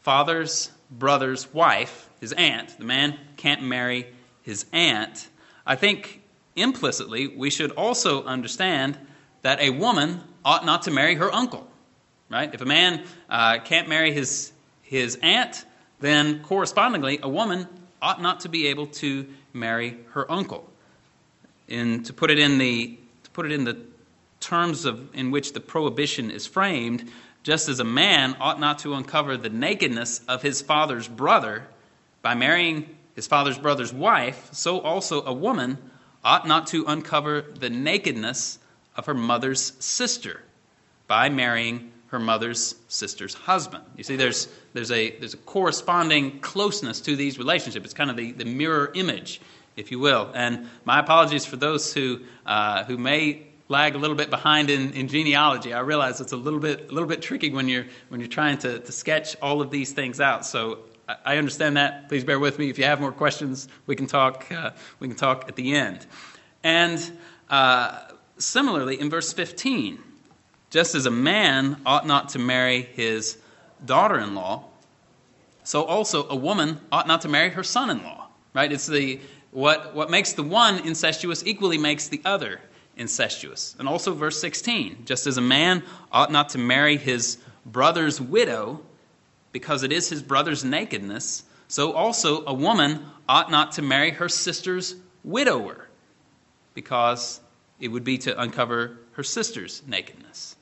father's 0.00 0.70
brother's 0.90 1.50
wife, 1.54 2.10
his 2.20 2.34
aunt, 2.34 2.76
the 2.78 2.84
man 2.84 3.18
can't 3.38 3.62
marry 3.62 4.06
his 4.42 4.66
aunt, 4.70 5.28
I 5.64 5.76
think 5.76 6.20
implicitly 6.56 7.26
we 7.28 7.48
should 7.48 7.70
also 7.70 8.24
understand 8.24 8.98
that 9.40 9.60
a 9.60 9.70
woman 9.70 10.20
ought 10.44 10.66
not 10.66 10.82
to 10.82 10.90
marry 10.90 11.14
her 11.14 11.34
uncle. 11.34 11.66
Right? 12.28 12.52
If 12.52 12.60
a 12.60 12.66
man 12.66 13.02
uh, 13.30 13.60
can't 13.60 13.88
marry 13.88 14.12
his, 14.12 14.52
his 14.82 15.18
aunt, 15.22 15.64
then 16.00 16.42
correspondingly, 16.42 17.20
a 17.22 17.30
woman 17.30 17.66
ought 18.02 18.20
not 18.20 18.40
to 18.40 18.50
be 18.50 18.66
able 18.66 18.88
to 18.88 19.26
marry 19.54 19.96
her 20.10 20.30
uncle. 20.30 20.67
In, 21.68 22.02
to 22.04 22.12
put 22.12 22.30
it 22.30 22.38
in 22.38 22.58
the 22.58 22.98
to 23.24 23.30
put 23.30 23.46
it 23.46 23.52
in 23.52 23.64
the 23.64 23.76
terms 24.40 24.84
of 24.84 25.14
in 25.14 25.30
which 25.30 25.52
the 25.52 25.60
prohibition 25.60 26.30
is 26.30 26.46
framed, 26.46 27.10
just 27.42 27.68
as 27.68 27.80
a 27.80 27.84
man 27.84 28.36
ought 28.40 28.58
not 28.58 28.78
to 28.80 28.94
uncover 28.94 29.36
the 29.36 29.50
nakedness 29.50 30.22
of 30.28 30.42
his 30.42 30.62
father's 30.62 31.08
brother 31.08 31.66
by 32.22 32.34
marrying 32.34 32.96
his 33.14 33.26
father's 33.26 33.58
brother's 33.58 33.92
wife, 33.92 34.48
so 34.52 34.80
also 34.80 35.24
a 35.24 35.32
woman 35.32 35.76
ought 36.24 36.46
not 36.46 36.66
to 36.68 36.84
uncover 36.86 37.42
the 37.42 37.70
nakedness 37.70 38.58
of 38.96 39.06
her 39.06 39.14
mother's 39.14 39.72
sister 39.78 40.40
by 41.06 41.28
marrying 41.28 41.90
her 42.08 42.18
mother's 42.18 42.74
sister's 42.88 43.34
husband. 43.34 43.84
You 43.96 44.04
see, 44.04 44.16
there's, 44.16 44.48
there's, 44.72 44.90
a, 44.90 45.10
there's 45.18 45.34
a 45.34 45.38
corresponding 45.38 46.40
closeness 46.40 47.00
to 47.02 47.16
these 47.16 47.38
relationships. 47.38 47.84
It's 47.84 47.94
kind 47.94 48.10
of 48.10 48.16
the, 48.16 48.32
the 48.32 48.44
mirror 48.44 48.90
image, 48.94 49.40
if 49.78 49.90
you 49.90 49.98
will. 49.98 50.30
And 50.34 50.68
my 50.84 50.98
apologies 50.98 51.46
for 51.46 51.56
those 51.56 51.94
who, 51.94 52.20
uh, 52.44 52.84
who 52.84 52.98
may 52.98 53.46
lag 53.68 53.94
a 53.94 53.98
little 53.98 54.16
bit 54.16 54.30
behind 54.30 54.70
in, 54.70 54.92
in 54.92 55.08
genealogy. 55.08 55.72
I 55.72 55.80
realize 55.80 56.20
it's 56.20 56.32
a 56.32 56.36
little 56.36 56.58
bit, 56.58 56.90
a 56.90 56.92
little 56.92 57.08
bit 57.08 57.22
tricky 57.22 57.50
when 57.50 57.68
you're, 57.68 57.86
when 58.08 58.20
you're 58.20 58.28
trying 58.28 58.58
to, 58.58 58.80
to 58.80 58.92
sketch 58.92 59.36
all 59.40 59.60
of 59.60 59.70
these 59.70 59.92
things 59.92 60.20
out. 60.20 60.46
So 60.46 60.80
I, 61.24 61.36
understand 61.36 61.76
that. 61.76 62.08
Please 62.08 62.24
bear 62.24 62.38
with 62.38 62.58
me. 62.58 62.70
If 62.70 62.78
you 62.78 62.84
have 62.84 63.00
more 63.00 63.12
questions, 63.12 63.68
we 63.86 63.94
can 63.94 64.06
talk, 64.06 64.50
uh, 64.50 64.70
we 65.00 65.08
can 65.08 65.16
talk 65.16 65.44
at 65.48 65.56
the 65.56 65.74
end. 65.74 66.06
And 66.62 67.18
uh, 67.50 68.00
similarly, 68.38 68.98
in 69.00 69.10
verse 69.10 69.32
15, 69.32 69.98
just 70.70 70.94
as 70.94 71.06
a 71.06 71.10
man 71.10 71.80
ought 71.86 72.06
not 72.06 72.30
to 72.30 72.38
marry 72.38 72.82
his 72.82 73.38
daughter 73.84 74.18
in 74.18 74.34
law, 74.34 74.64
so 75.64 75.84
also 75.84 76.26
a 76.28 76.36
woman 76.36 76.80
ought 76.90 77.06
not 77.06 77.22
to 77.22 77.28
marry 77.28 77.50
her 77.50 77.62
son 77.62 77.90
in 77.90 78.02
law. 78.02 78.28
Right? 78.54 78.72
It's 78.72 78.86
the 78.86 79.20
what, 79.50 79.94
what 79.94 80.10
makes 80.10 80.32
the 80.32 80.42
one 80.42 80.86
incestuous 80.86 81.44
equally 81.46 81.78
makes 81.78 82.08
the 82.08 82.20
other 82.24 82.60
incestuous. 82.96 83.74
And 83.78 83.88
also 83.88 84.12
verse 84.12 84.40
16, 84.40 85.04
just 85.04 85.26
as 85.26 85.36
a 85.36 85.42
man 85.42 85.82
ought 86.12 86.30
not 86.30 86.50
to 86.50 86.58
marry 86.58 86.96
his 86.96 87.38
brother's 87.64 88.20
widow 88.20 88.80
because 89.52 89.82
it 89.82 89.92
is 89.92 90.08
his 90.08 90.22
brother's 90.22 90.64
nakedness, 90.64 91.44
so 91.68 91.92
also 91.92 92.44
a 92.46 92.54
woman 92.54 93.04
ought 93.28 93.50
not 93.50 93.72
to 93.72 93.82
marry 93.82 94.10
her 94.10 94.28
sister's 94.28 94.96
widower 95.24 95.88
because 96.74 97.40
it 97.80 97.88
would 97.88 98.04
be 98.04 98.18
to 98.18 98.40
uncover 98.40 98.98
her 99.12 99.22
sister's 99.22 99.82
nakedness. 99.86 100.56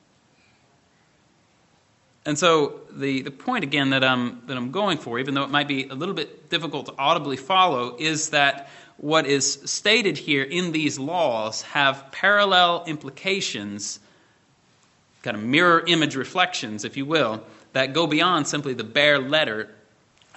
And 2.27 2.37
so 2.37 2.81
the, 2.91 3.21
the 3.21 3.31
point 3.31 3.63
again 3.63 3.91
that 3.91 4.03
I'm, 4.03 4.41
that 4.47 4.57
I'm 4.57 4.71
going 4.71 4.97
for, 4.97 5.17
even 5.17 5.33
though 5.33 5.43
it 5.43 5.49
might 5.49 5.69
be 5.69 5.87
a 5.87 5.95
little 5.95 6.13
bit 6.13 6.49
difficult 6.49 6.87
to 6.87 6.93
audibly 6.97 7.37
follow, 7.37 7.95
is 7.97 8.31
that 8.31 8.69
what 8.97 9.25
is 9.25 9.61
stated 9.63 10.17
here 10.17 10.43
in 10.43 10.73
these 10.73 10.99
laws 10.99 11.61
have 11.61 12.11
parallel 12.11 12.83
implications, 12.85 14.01
kind 15.23 15.37
of 15.37 15.43
mirror 15.43 15.81
image 15.87 16.17
reflections, 16.17 16.83
if 16.83 16.97
you 16.97 17.05
will, 17.05 17.45
that 17.71 17.93
go 17.93 18.07
beyond 18.07 18.45
simply 18.45 18.73
the 18.73 18.83
bare 18.83 19.19
letter 19.19 19.73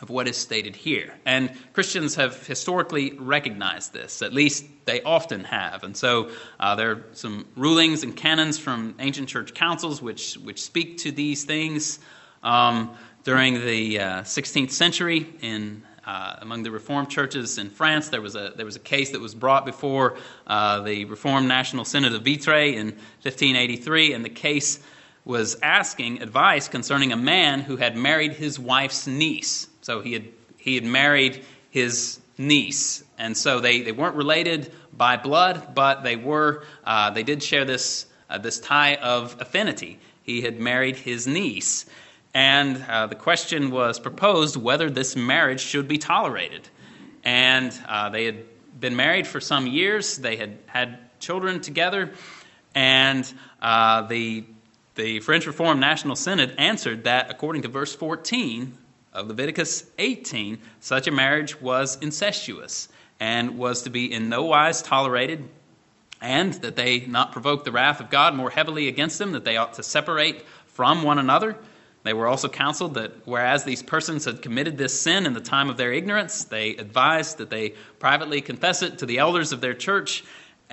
of 0.01 0.11
what 0.11 0.27
is 0.29 0.37
stated 0.37 0.77
here. 0.77 1.15
And 1.27 1.51
Christians 1.73 2.15
have 2.15 2.47
historically 2.47 3.13
recognized 3.19 3.93
this, 3.93 4.23
at 4.23 4.33
least 4.33 4.65
they 4.87 5.03
often 5.03 5.45
have. 5.45 5.85
And 5.85 5.97
so 5.97 6.31
uh, 6.59 6.75
there 6.75 6.91
are 6.91 7.05
some 7.13 7.47
rulings 7.57 8.03
and 8.03 8.17
canons 8.17 8.59
from 8.59 8.95
ancient 8.99 9.29
church 9.29 9.55
councils 9.55 10.01
which, 10.01 10.35
which 10.35 10.63
speak 10.63 10.99
to 10.99 11.13
these 11.13 11.45
things. 11.45 11.99
Um, 12.43 12.97
during 13.23 13.67
the 13.67 14.01
uh, 14.01 14.23
16th 14.23 14.71
century, 14.71 15.27
in 15.43 15.83
uh, 16.07 16.37
among 16.41 16.63
the 16.63 16.71
Reformed 16.71 17.11
churches 17.11 17.59
in 17.59 17.69
France, 17.69 18.09
there 18.09 18.23
was 18.23 18.35
a 18.35 18.53
there 18.57 18.65
was 18.65 18.77
a 18.77 18.81
case 18.81 19.11
that 19.11 19.21
was 19.21 19.35
brought 19.35 19.67
before 19.67 20.17
uh, 20.47 20.81
the 20.81 21.05
Reformed 21.05 21.47
National 21.47 21.85
Synod 21.85 22.15
of 22.15 22.23
Vitré 22.23 22.75
in 22.75 22.87
1583, 23.23 24.15
and 24.15 24.25
the 24.25 24.31
case 24.31 24.81
was 25.25 25.57
asking 25.63 26.23
advice 26.23 26.69
concerning 26.69 27.13
a 27.13 27.17
man 27.17 27.61
who 27.61 27.77
had 27.77 27.97
married 27.97 28.33
his 28.33 28.59
wife's 28.59 29.07
niece. 29.07 29.69
So 29.91 30.01
he 30.01 30.13
had, 30.13 30.29
he 30.57 30.77
had 30.77 30.85
married 30.85 31.45
his 31.71 32.21
niece. 32.39 33.03
And 33.19 33.37
so 33.37 33.59
they, 33.59 33.83
they 33.83 33.91
weren't 33.91 34.15
related 34.15 34.73
by 34.93 35.17
blood, 35.17 35.75
but 35.75 36.05
they 36.05 36.15
were, 36.15 36.63
uh, 36.85 37.11
they 37.11 37.25
did 37.25 37.43
share 37.43 37.65
this, 37.65 38.07
uh, 38.29 38.39
this 38.39 38.61
tie 38.61 38.95
of 38.95 39.37
affinity. 39.41 39.99
He 40.23 40.43
had 40.43 40.61
married 40.61 40.95
his 40.95 41.27
niece. 41.27 41.87
And 42.33 42.85
uh, 42.89 43.09
the 43.09 43.17
question 43.17 43.73
was 43.73 43.99
proposed 43.99 44.55
whether 44.57 44.89
this 44.89 45.17
marriage 45.17 45.61
should 45.61 45.89
be 45.89 45.99
tolerated. 45.99 46.69
And 47.25 47.77
uh, 47.89 48.11
they 48.11 48.27
had 48.27 48.45
been 48.79 48.95
married 48.95 49.27
for 49.27 49.41
some 49.41 49.67
years, 49.67 50.19
they 50.19 50.37
had 50.37 50.57
had 50.67 51.19
children 51.19 51.61
together, 51.61 52.13
and 52.77 53.31
uh, 53.61 54.03
the 54.03 54.45
the 54.95 55.19
French 55.21 55.47
Reformed 55.47 55.81
National 55.81 56.15
Synod 56.15 56.55
answered 56.59 57.05
that, 57.05 57.31
according 57.31 57.63
to 57.63 57.69
verse 57.69 57.95
14 57.95 58.77
of 59.13 59.29
Leviticus 59.29 59.85
18, 59.99 60.59
such 60.81 61.07
a 61.07 61.11
marriage 61.11 61.61
was 61.61 61.99
incestuous 62.01 62.89
and 63.19 63.59
was 63.59 63.83
to 63.83 63.91
be 63.91 64.13
in 64.13 64.29
no 64.29 64.45
wise 64.45 64.83
tolerated, 64.83 65.49
and 66.21 66.55
that 66.55 66.77
they 66.77 67.01
not 67.01 67.33
provoke 67.33 67.65
the 67.65 67.73
wrath 67.73 68.01
of 68.01 68.11
God 68.11 68.35
more 68.35 68.51
heavily 68.51 68.89
against 68.89 69.19
them, 69.19 69.33
that 69.33 69.45
they 69.45 69.57
ought 69.57 69.75
to 69.75 69.83
separate 69.83 70.45
from 70.67 71.03
one 71.03 71.19
another. 71.19 71.57
They 72.03 72.15
were 72.15 72.27
also 72.27 72.49
counseled 72.49 72.95
that 72.95 73.27
whereas 73.27 73.65
these 73.65 73.83
persons 73.83 74.25
had 74.25 74.41
committed 74.41 74.79
this 74.79 74.99
sin 74.99 75.27
in 75.27 75.35
the 75.35 75.41
time 75.41 75.69
of 75.69 75.77
their 75.77 75.93
ignorance, 75.93 76.45
they 76.45 76.71
advised 76.77 77.39
that 77.39 77.51
they 77.51 77.75
privately 77.99 78.41
confess 78.41 78.83
it 78.83 78.99
to 78.99 79.07
the 79.07 79.19
elders 79.19 79.53
of 79.53 79.61
their 79.61 79.75
church, 79.75 80.25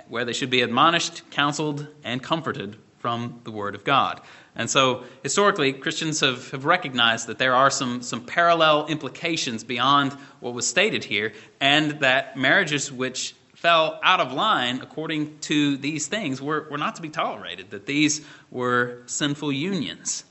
where 0.08 0.23
they 0.23 0.34
should 0.34 0.50
be 0.50 0.62
admonished, 0.62 1.30
counseled, 1.32 1.88
and 2.04 2.23
comforted 2.23 2.78
from 3.00 3.41
the 3.43 3.52
Word 3.52 3.76
of 3.76 3.84
God. 3.84 4.21
And 4.58 4.67
so, 4.70 5.04
historically, 5.22 5.72
Christians 5.72 6.20
have, 6.22 6.50
have 6.50 6.65
recognized 6.65 7.28
that 7.28 7.38
there 7.38 7.54
are 7.54 7.70
some, 7.70 8.02
some 8.02 8.26
parallel 8.26 8.88
implications 8.88 9.63
beyond 9.63 10.13
what 10.39 10.56
was 10.56 10.67
stated 10.67 11.04
here, 11.04 11.34
and 11.62 12.00
that 12.02 12.36
marriages 12.36 12.91
which 12.91 13.36
fell 13.54 14.00
out 14.04 14.20
of 14.20 14.34
line 14.34 14.82
according 14.82 15.38
to 15.39 15.78
these 15.78 16.08
things 16.08 16.41
were, 16.41 16.67
were 16.72 16.78
not 16.78 16.96
to 16.96 17.04
be 17.04 17.10
tolerated, 17.10 17.70
that 17.70 17.86
these 17.86 18.26
were 18.50 19.04
sinful 19.06 19.52
unions. 19.52 20.24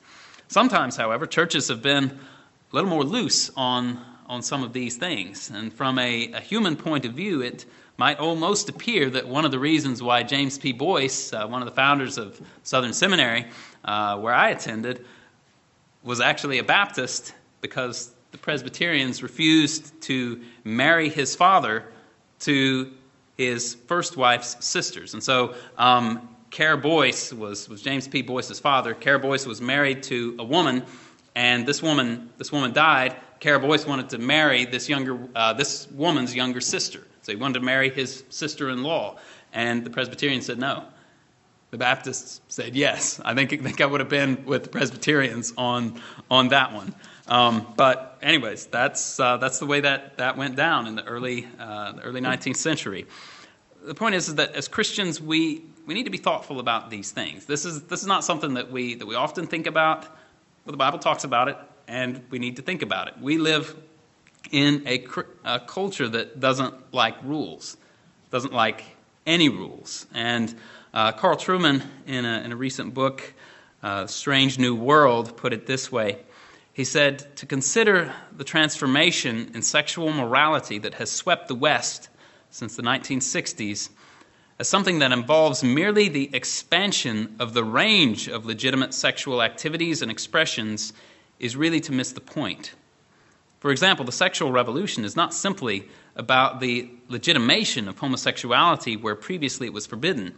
Sometimes, 0.48 0.96
however, 0.96 1.26
churches 1.26 1.68
have 1.68 1.82
been 1.82 2.04
a 2.72 2.74
little 2.74 2.90
more 2.90 3.04
loose 3.04 3.50
on, 3.56 4.00
on 4.26 4.42
some 4.42 4.64
of 4.64 4.72
these 4.72 4.96
things. 4.96 5.50
And 5.50 5.72
from 5.72 5.98
a, 6.00 6.32
a 6.32 6.40
human 6.40 6.76
point 6.76 7.04
of 7.04 7.14
view, 7.14 7.42
it 7.42 7.64
might 7.96 8.18
almost 8.18 8.68
appear 8.68 9.08
that 9.10 9.26
one 9.26 9.44
of 9.44 9.50
the 9.50 9.58
reasons 9.58 10.02
why 10.02 10.22
James 10.22 10.58
P. 10.58 10.72
Boyce, 10.72 11.32
uh, 11.32 11.46
one 11.46 11.62
of 11.62 11.66
the 11.66 11.74
founders 11.74 12.18
of 12.18 12.40
Southern 12.62 12.92
Seminary, 12.92 13.46
uh, 13.84 14.18
where 14.18 14.34
I 14.34 14.50
attended, 14.50 15.04
was 16.02 16.20
actually 16.20 16.58
a 16.58 16.64
Baptist 16.64 17.34
because 17.60 18.12
the 18.32 18.38
Presbyterians 18.38 19.22
refused 19.22 20.00
to 20.02 20.42
marry 20.64 21.08
his 21.08 21.34
father 21.34 21.84
to 22.40 22.92
his 23.36 23.74
first 23.86 24.16
wife's 24.16 24.64
sisters. 24.64 25.14
And 25.14 25.22
so 25.22 25.54
um, 25.78 26.28
Ker 26.50 26.76
Boyce 26.76 27.32
was, 27.32 27.68
was 27.68 27.82
James 27.82 28.06
P. 28.06 28.22
Boyce's 28.22 28.60
father. 28.60 28.94
Ker 28.94 29.18
Boyce 29.18 29.46
was 29.46 29.60
married 29.60 30.02
to 30.04 30.36
a 30.38 30.44
woman, 30.44 30.84
and 31.34 31.66
this 31.66 31.82
woman, 31.82 32.30
this 32.38 32.52
woman 32.52 32.72
died. 32.72 33.16
Ker 33.40 33.58
Boyce 33.58 33.86
wanted 33.86 34.10
to 34.10 34.18
marry 34.18 34.64
this, 34.64 34.88
younger, 34.88 35.18
uh, 35.34 35.52
this 35.52 35.88
woman's 35.90 36.34
younger 36.34 36.60
sister. 36.60 37.02
So 37.26 37.32
he 37.32 37.36
wanted 37.36 37.58
to 37.58 37.64
marry 37.66 37.90
his 37.90 38.22
sister 38.28 38.70
in 38.70 38.84
law. 38.84 39.16
And 39.52 39.84
the 39.84 39.90
Presbyterians 39.90 40.46
said 40.46 40.60
no. 40.60 40.84
The 41.72 41.76
Baptists 41.76 42.40
said 42.46 42.76
yes. 42.76 43.20
I 43.24 43.34
think, 43.34 43.52
I 43.52 43.56
think 43.56 43.80
I 43.80 43.86
would 43.86 43.98
have 43.98 44.08
been 44.08 44.44
with 44.44 44.62
the 44.62 44.68
Presbyterians 44.68 45.52
on, 45.58 46.00
on 46.30 46.50
that 46.50 46.72
one. 46.72 46.94
Um, 47.26 47.66
but, 47.76 48.16
anyways, 48.22 48.66
that's, 48.66 49.18
uh, 49.18 49.38
that's 49.38 49.58
the 49.58 49.66
way 49.66 49.80
that, 49.80 50.18
that 50.18 50.36
went 50.36 50.54
down 50.54 50.86
in 50.86 50.94
the 50.94 51.02
early, 51.02 51.48
uh, 51.58 51.92
the 51.92 52.02
early 52.02 52.20
19th 52.20 52.58
century. 52.58 53.06
The 53.82 53.96
point 53.96 54.14
is, 54.14 54.28
is 54.28 54.36
that 54.36 54.54
as 54.54 54.68
Christians, 54.68 55.20
we, 55.20 55.64
we 55.84 55.94
need 55.94 56.04
to 56.04 56.10
be 56.10 56.18
thoughtful 56.18 56.60
about 56.60 56.90
these 56.90 57.10
things. 57.10 57.44
This 57.46 57.64
is, 57.64 57.82
this 57.82 58.02
is 58.02 58.06
not 58.06 58.22
something 58.22 58.54
that 58.54 58.70
we, 58.70 58.94
that 58.94 59.06
we 59.06 59.16
often 59.16 59.48
think 59.48 59.66
about. 59.66 60.02
Well, 60.64 60.70
the 60.70 60.76
Bible 60.76 61.00
talks 61.00 61.24
about 61.24 61.48
it, 61.48 61.56
and 61.88 62.22
we 62.30 62.38
need 62.38 62.54
to 62.54 62.62
think 62.62 62.82
about 62.82 63.08
it. 63.08 63.14
We 63.20 63.38
live 63.38 63.74
in 64.50 64.82
a, 64.86 65.06
a 65.44 65.60
culture 65.60 66.08
that 66.08 66.40
doesn't 66.40 66.94
like 66.94 67.16
rules, 67.22 67.76
doesn't 68.30 68.52
like 68.52 68.84
any 69.26 69.48
rules. 69.48 70.06
And 70.14 70.54
uh, 70.94 71.12
Carl 71.12 71.36
Trueman, 71.36 71.82
in 72.06 72.24
a, 72.24 72.40
in 72.40 72.52
a 72.52 72.56
recent 72.56 72.94
book, 72.94 73.34
uh, 73.82 74.06
Strange 74.06 74.58
New 74.58 74.74
World, 74.74 75.36
put 75.36 75.52
it 75.52 75.66
this 75.66 75.90
way. 75.92 76.18
He 76.72 76.84
said, 76.84 77.36
To 77.36 77.46
consider 77.46 78.12
the 78.36 78.44
transformation 78.44 79.50
in 79.54 79.62
sexual 79.62 80.12
morality 80.12 80.78
that 80.78 80.94
has 80.94 81.10
swept 81.10 81.48
the 81.48 81.54
West 81.54 82.08
since 82.50 82.76
the 82.76 82.82
1960s 82.82 83.90
as 84.58 84.68
something 84.68 85.00
that 85.00 85.12
involves 85.12 85.62
merely 85.62 86.08
the 86.08 86.34
expansion 86.34 87.36
of 87.38 87.52
the 87.52 87.64
range 87.64 88.28
of 88.28 88.46
legitimate 88.46 88.94
sexual 88.94 89.42
activities 89.42 90.00
and 90.00 90.10
expressions 90.10 90.92
is 91.38 91.56
really 91.56 91.80
to 91.80 91.92
miss 91.92 92.12
the 92.12 92.20
point. 92.20 92.74
For 93.66 93.72
example, 93.72 94.04
the 94.04 94.12
sexual 94.12 94.52
revolution 94.52 95.04
is 95.04 95.16
not 95.16 95.34
simply 95.34 95.88
about 96.14 96.60
the 96.60 96.88
legitimation 97.08 97.88
of 97.88 97.98
homosexuality 97.98 98.96
where 98.96 99.16
previously 99.16 99.66
it 99.66 99.72
was 99.72 99.88
forbidden. 99.88 100.36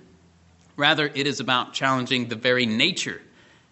Rather, 0.79 1.13
it 1.15 1.27
is 1.27 1.39
about 1.39 1.75
challenging 1.75 2.29
the 2.29 2.37
very 2.37 2.65
nature 2.65 3.21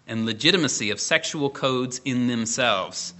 and 0.05 0.27
legitimacy 0.27 0.91
of 0.91 0.99
sexual 0.99 1.49
codes 1.49 1.99
in 2.05 2.27
themselves. 2.27 3.15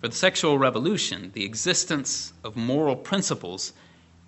For 0.00 0.08
the 0.08 0.16
sexual 0.16 0.58
revolution, 0.58 1.30
the 1.34 1.44
existence 1.44 2.32
of 2.42 2.56
moral 2.56 2.96
principles 2.96 3.72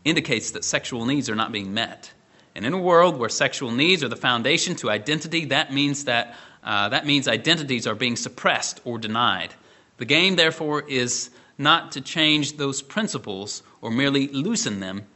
indicates 0.04 0.52
that 0.52 0.64
sexual 0.64 1.06
needs 1.06 1.28
are 1.28 1.34
not 1.34 1.50
being 1.50 1.74
met. 1.74 2.12
And 2.54 2.64
in 2.64 2.72
a 2.72 2.78
world 2.78 3.18
where 3.18 3.28
sexual 3.28 3.72
needs 3.72 4.04
are 4.04 4.08
the 4.08 4.14
foundation 4.14 4.76
to 4.76 4.90
identity, 4.90 5.46
that 5.46 5.72
means 5.72 6.04
that 6.04 6.36
uh, 6.62 6.90
that 6.90 7.04
means 7.04 7.26
identities 7.26 7.88
are 7.88 7.96
being 7.96 8.14
suppressed 8.14 8.80
or 8.84 8.96
denied. 8.96 9.52
The 9.98 10.06
game, 10.06 10.36
therefore, 10.36 10.82
is 10.88 11.30
not 11.58 11.92
to 11.92 12.00
change 12.00 12.56
those 12.56 12.82
principles 12.82 13.62
or 13.80 13.90
merely 13.90 14.28
loosen 14.28 14.80
them, 14.80 15.06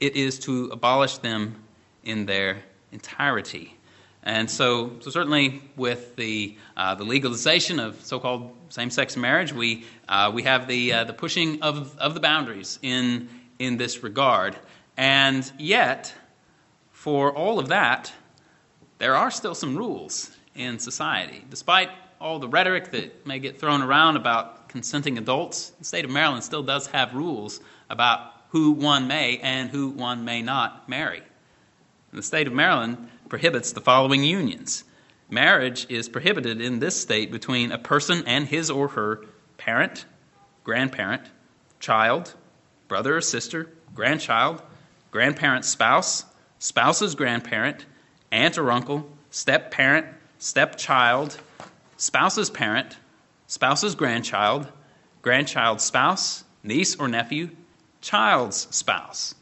it 0.00 0.16
is 0.16 0.38
to 0.40 0.66
abolish 0.72 1.18
them 1.18 1.62
in 2.04 2.26
their 2.26 2.62
entirety. 2.92 3.76
And 4.22 4.50
so, 4.50 4.96
so 5.00 5.10
certainly 5.10 5.62
with 5.76 6.16
the, 6.16 6.56
uh, 6.76 6.96
the 6.96 7.04
legalization 7.04 7.78
of 7.78 8.04
so 8.04 8.18
called 8.18 8.56
same 8.70 8.90
sex 8.90 9.16
marriage, 9.16 9.52
we, 9.52 9.86
uh, 10.08 10.32
we 10.34 10.42
have 10.42 10.66
the, 10.66 10.92
uh, 10.92 11.04
the 11.04 11.12
pushing 11.12 11.62
of, 11.62 11.96
of 11.98 12.14
the 12.14 12.20
boundaries 12.20 12.78
in, 12.82 13.28
in 13.60 13.76
this 13.76 14.02
regard. 14.02 14.56
And 14.96 15.50
yet, 15.58 16.12
for 16.90 17.32
all 17.32 17.60
of 17.60 17.68
that, 17.68 18.12
there 18.98 19.14
are 19.14 19.30
still 19.30 19.54
some 19.54 19.76
rules 19.76 20.36
in 20.56 20.78
society. 20.80 21.44
Despite 21.48 21.90
all 22.20 22.38
the 22.38 22.48
rhetoric 22.48 22.90
that 22.90 23.26
may 23.26 23.38
get 23.38 23.60
thrown 23.60 23.82
around 23.82 24.16
about 24.16 24.55
consenting 24.76 25.16
adults, 25.16 25.70
the 25.78 25.84
state 25.86 26.04
of 26.04 26.10
Maryland 26.10 26.44
still 26.44 26.62
does 26.62 26.86
have 26.88 27.14
rules 27.14 27.60
about 27.88 28.30
who 28.50 28.72
one 28.72 29.08
may 29.08 29.38
and 29.38 29.70
who 29.70 29.88
one 29.88 30.26
may 30.26 30.42
not 30.42 30.86
marry. 30.86 31.22
the 32.12 32.22
state 32.22 32.46
of 32.46 32.52
Maryland 32.52 33.08
prohibits 33.30 33.72
the 33.72 33.80
following 33.80 34.22
unions. 34.22 34.84
Marriage 35.30 35.86
is 35.88 36.10
prohibited 36.10 36.60
in 36.60 36.78
this 36.78 37.00
state 37.00 37.32
between 37.32 37.72
a 37.72 37.78
person 37.78 38.22
and 38.26 38.46
his 38.46 38.70
or 38.70 38.88
her 38.88 39.24
parent, 39.56 40.04
grandparent, 40.62 41.22
child, 41.80 42.34
brother 42.86 43.16
or 43.16 43.22
sister, 43.22 43.70
grandchild, 43.94 44.60
grandparent's 45.10 45.68
spouse, 45.68 46.26
spouse's 46.58 47.14
grandparent, 47.14 47.86
aunt 48.30 48.58
or 48.58 48.70
uncle, 48.70 49.10
step 49.30 49.70
parent, 49.70 50.06
stepchild, 50.38 51.38
spouse's 51.96 52.50
parent, 52.50 52.98
spouse's 53.46 53.94
grandchild, 53.94 54.70
grandchild's 55.22 55.84
spouse, 55.84 56.44
niece 56.62 56.96
or 56.96 57.08
nephew, 57.08 57.50
child's 58.00 58.68
spouse. 58.70 59.34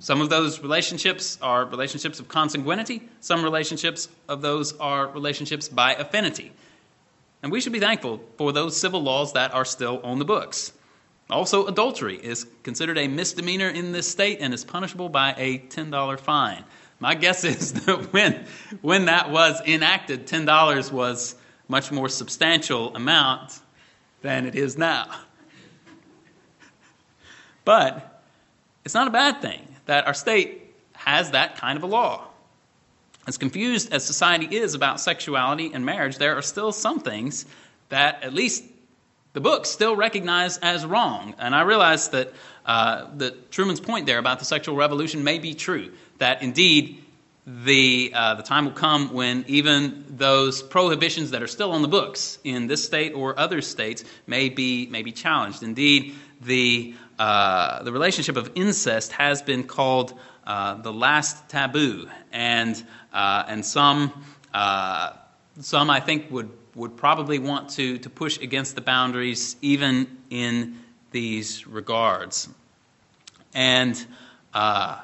Some 0.00 0.20
of 0.20 0.30
those 0.30 0.60
relationships 0.60 1.38
are 1.42 1.64
relationships 1.64 2.18
of 2.18 2.28
consanguinity, 2.28 3.02
some 3.20 3.44
relationships 3.44 4.08
of 4.28 4.42
those 4.42 4.76
are 4.78 5.08
relationships 5.08 5.68
by 5.68 5.94
affinity. 5.94 6.52
And 7.42 7.52
we 7.52 7.60
should 7.60 7.72
be 7.72 7.80
thankful 7.80 8.20
for 8.36 8.52
those 8.52 8.76
civil 8.76 9.02
laws 9.02 9.32
that 9.34 9.52
are 9.52 9.64
still 9.64 10.00
on 10.02 10.18
the 10.18 10.24
books. 10.24 10.72
Also, 11.30 11.66
adultery 11.66 12.16
is 12.16 12.46
considered 12.62 12.98
a 12.98 13.08
misdemeanor 13.08 13.68
in 13.68 13.92
this 13.92 14.08
state 14.10 14.38
and 14.40 14.52
is 14.52 14.64
punishable 14.64 15.08
by 15.08 15.34
a 15.36 15.58
$10 15.58 16.20
fine. 16.20 16.64
My 17.00 17.14
guess 17.14 17.44
is 17.44 17.72
that 17.84 18.12
when, 18.12 18.46
when 18.80 19.06
that 19.06 19.30
was 19.30 19.60
enacted, 19.66 20.26
$10 20.26 20.92
was 20.92 21.34
much 21.72 21.90
more 21.90 22.10
substantial 22.10 22.94
amount 22.94 23.58
than 24.20 24.44
it 24.44 24.54
is 24.54 24.76
now. 24.76 25.06
But 27.64 28.22
it's 28.84 28.92
not 28.92 29.08
a 29.08 29.10
bad 29.10 29.40
thing 29.40 29.66
that 29.86 30.06
our 30.06 30.12
state 30.12 30.74
has 30.92 31.30
that 31.30 31.56
kind 31.56 31.78
of 31.78 31.82
a 31.82 31.86
law. 31.86 32.26
As 33.26 33.38
confused 33.38 33.90
as 33.90 34.04
society 34.04 34.54
is 34.54 34.74
about 34.74 35.00
sexuality 35.00 35.70
and 35.72 35.86
marriage, 35.86 36.18
there 36.18 36.36
are 36.36 36.42
still 36.42 36.72
some 36.72 37.00
things 37.00 37.46
that 37.88 38.22
at 38.22 38.34
least 38.34 38.64
the 39.32 39.40
books 39.40 39.70
still 39.70 39.96
recognize 39.96 40.58
as 40.58 40.84
wrong. 40.84 41.34
And 41.38 41.54
I 41.54 41.62
realize 41.62 42.10
that, 42.10 42.34
uh, 42.66 43.06
that 43.16 43.50
Trueman's 43.50 43.80
point 43.80 44.04
there 44.04 44.18
about 44.18 44.40
the 44.40 44.44
sexual 44.44 44.76
revolution 44.76 45.24
may 45.24 45.38
be 45.38 45.54
true, 45.54 45.92
that 46.18 46.42
indeed 46.42 47.01
the, 47.46 48.12
uh, 48.14 48.34
the 48.36 48.42
time 48.42 48.66
will 48.66 48.72
come 48.72 49.12
when 49.12 49.44
even 49.48 50.04
those 50.08 50.62
prohibitions 50.62 51.32
that 51.32 51.42
are 51.42 51.48
still 51.48 51.72
on 51.72 51.82
the 51.82 51.88
books 51.88 52.38
in 52.44 52.68
this 52.68 52.84
state 52.84 53.14
or 53.14 53.38
other 53.38 53.60
states 53.60 54.04
may 54.26 54.48
be, 54.48 54.86
may 54.86 55.02
be 55.02 55.10
challenged. 55.10 55.62
Indeed, 55.62 56.14
the, 56.40 56.94
uh, 57.18 57.82
the 57.82 57.92
relationship 57.92 58.36
of 58.36 58.52
incest 58.54 59.12
has 59.12 59.42
been 59.42 59.64
called 59.64 60.18
uh, 60.46 60.74
the 60.82 60.92
last 60.92 61.48
taboo, 61.48 62.08
and, 62.32 62.82
uh, 63.12 63.44
and 63.48 63.64
some, 63.64 64.24
uh, 64.54 65.12
some 65.60 65.90
I 65.90 66.00
think 66.00 66.30
would, 66.30 66.50
would 66.74 66.96
probably 66.96 67.38
want 67.38 67.70
to, 67.70 67.98
to 67.98 68.10
push 68.10 68.38
against 68.38 68.76
the 68.76 68.80
boundaries 68.80 69.56
even 69.62 70.18
in 70.30 70.78
these 71.10 71.66
regards. 71.66 72.48
And 73.54 74.04
uh, 74.54 75.00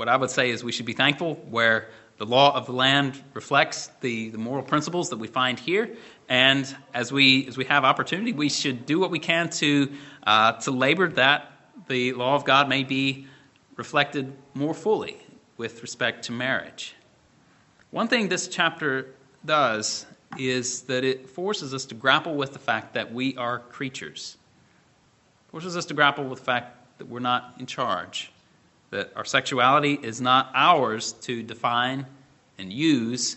what 0.00 0.08
I 0.08 0.16
would 0.16 0.30
say 0.30 0.48
is 0.48 0.64
we 0.64 0.72
should 0.72 0.86
be 0.86 0.94
thankful 0.94 1.34
where 1.50 1.90
the 2.16 2.24
law 2.24 2.56
of 2.56 2.64
the 2.64 2.72
land 2.72 3.22
reflects 3.34 3.88
the, 4.00 4.30
the 4.30 4.38
moral 4.38 4.62
principles 4.64 5.10
that 5.10 5.18
we 5.18 5.28
find 5.28 5.60
here. 5.60 5.94
And 6.26 6.74
as 6.94 7.12
we, 7.12 7.46
as 7.48 7.58
we 7.58 7.66
have 7.66 7.84
opportunity, 7.84 8.32
we 8.32 8.48
should 8.48 8.86
do 8.86 8.98
what 8.98 9.10
we 9.10 9.18
can 9.18 9.50
to, 9.50 9.92
uh, 10.26 10.52
to 10.52 10.70
labor 10.70 11.08
that 11.10 11.52
the 11.86 12.14
law 12.14 12.34
of 12.34 12.46
God 12.46 12.66
may 12.66 12.82
be 12.82 13.26
reflected 13.76 14.32
more 14.54 14.72
fully 14.72 15.18
with 15.58 15.82
respect 15.82 16.24
to 16.24 16.32
marriage. 16.32 16.94
One 17.90 18.08
thing 18.08 18.30
this 18.30 18.48
chapter 18.48 19.14
does 19.44 20.06
is 20.38 20.80
that 20.82 21.04
it 21.04 21.28
forces 21.28 21.74
us 21.74 21.84
to 21.84 21.94
grapple 21.94 22.36
with 22.36 22.54
the 22.54 22.58
fact 22.58 22.94
that 22.94 23.12
we 23.12 23.36
are 23.36 23.58
creatures. 23.58 24.38
Forces 25.48 25.76
us 25.76 25.84
to 25.84 25.92
grapple 25.92 26.24
with 26.24 26.38
the 26.38 26.44
fact 26.46 26.96
that 26.96 27.06
we're 27.06 27.20
not 27.20 27.56
in 27.58 27.66
charge 27.66 28.32
that 28.90 29.12
our 29.16 29.24
sexuality 29.24 29.94
is 29.94 30.20
not 30.20 30.50
ours 30.54 31.12
to 31.12 31.42
define 31.42 32.06
and 32.58 32.72
use 32.72 33.36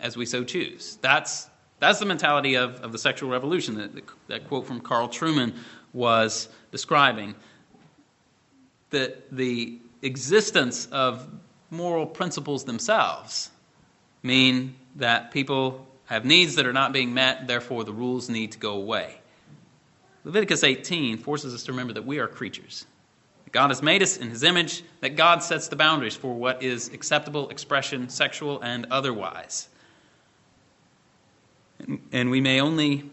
as 0.00 0.16
we 0.16 0.26
so 0.26 0.44
choose. 0.44 0.98
That's, 1.00 1.48
that's 1.78 2.00
the 2.00 2.06
mentality 2.06 2.56
of, 2.56 2.80
of 2.80 2.92
the 2.92 2.98
sexual 2.98 3.30
revolution 3.30 3.76
that, 3.76 3.94
that, 3.94 4.04
that 4.28 4.48
quote 4.48 4.66
from 4.66 4.80
Carl 4.80 5.08
Trueman 5.08 5.54
was 5.92 6.48
describing. 6.70 7.34
That 8.90 9.34
the 9.34 9.78
existence 10.02 10.86
of 10.86 11.28
moral 11.70 12.06
principles 12.06 12.64
themselves 12.64 13.50
mean 14.22 14.74
that 14.96 15.30
people 15.30 15.86
have 16.06 16.24
needs 16.24 16.56
that 16.56 16.66
are 16.66 16.72
not 16.72 16.92
being 16.92 17.14
met, 17.14 17.46
therefore 17.46 17.84
the 17.84 17.92
rules 17.92 18.28
need 18.28 18.52
to 18.52 18.58
go 18.58 18.74
away. 18.74 19.18
Leviticus 20.24 20.62
18 20.62 21.18
forces 21.18 21.54
us 21.54 21.64
to 21.64 21.72
remember 21.72 21.94
that 21.94 22.04
we 22.04 22.18
are 22.18 22.28
creatures 22.28 22.86
God 23.52 23.68
has 23.68 23.82
made 23.82 24.02
us 24.02 24.16
in 24.16 24.30
His 24.30 24.42
image, 24.42 24.82
that 25.00 25.14
God 25.14 25.42
sets 25.42 25.68
the 25.68 25.76
boundaries 25.76 26.16
for 26.16 26.34
what 26.34 26.62
is 26.62 26.88
acceptable 26.88 27.50
expression, 27.50 28.08
sexual 28.08 28.60
and 28.62 28.86
otherwise. 28.90 29.68
And 32.12 32.30
we 32.30 32.40
may 32.40 32.60
only 32.60 33.10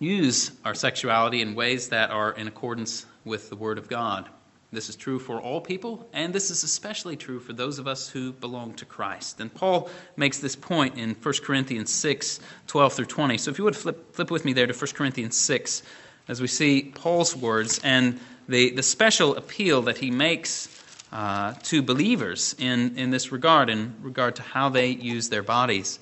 use 0.00 0.50
our 0.64 0.74
sexuality 0.74 1.40
in 1.40 1.54
ways 1.54 1.88
that 1.90 2.10
are 2.10 2.32
in 2.32 2.48
accordance 2.48 3.06
with 3.24 3.48
the 3.48 3.56
Word 3.56 3.78
of 3.78 3.88
God. 3.88 4.28
This 4.72 4.88
is 4.88 4.96
true 4.96 5.20
for 5.20 5.40
all 5.40 5.60
people, 5.60 6.08
and 6.12 6.34
this 6.34 6.50
is 6.50 6.64
especially 6.64 7.16
true 7.16 7.38
for 7.38 7.52
those 7.52 7.78
of 7.78 7.86
us 7.86 8.08
who 8.08 8.32
belong 8.32 8.74
to 8.74 8.84
Christ. 8.84 9.38
And 9.38 9.54
Paul 9.54 9.88
makes 10.16 10.38
this 10.38 10.56
point 10.56 10.98
in 10.98 11.14
1 11.14 11.34
Corinthians 11.44 11.92
6 11.92 12.40
12 12.66 12.92
through 12.92 13.04
20. 13.06 13.38
So 13.38 13.52
if 13.52 13.58
you 13.58 13.64
would 13.64 13.76
flip, 13.76 14.12
flip 14.14 14.32
with 14.32 14.44
me 14.44 14.52
there 14.52 14.66
to 14.66 14.72
1 14.72 14.92
Corinthians 14.94 15.36
6, 15.36 15.84
as 16.28 16.40
we 16.40 16.46
see 16.46 16.92
Paul's 16.94 17.36
words 17.36 17.80
and 17.84 18.20
the, 18.48 18.70
the 18.70 18.82
special 18.82 19.36
appeal 19.36 19.82
that 19.82 19.98
he 19.98 20.10
makes 20.10 20.68
uh, 21.12 21.54
to 21.62 21.82
believers 21.82 22.54
in, 22.58 22.98
in 22.98 23.10
this 23.10 23.30
regard, 23.30 23.70
in 23.70 23.94
regard 24.02 24.36
to 24.36 24.42
how 24.42 24.68
they 24.68 24.88
use 24.88 25.28
their 25.28 25.42
bodies. 25.42 25.98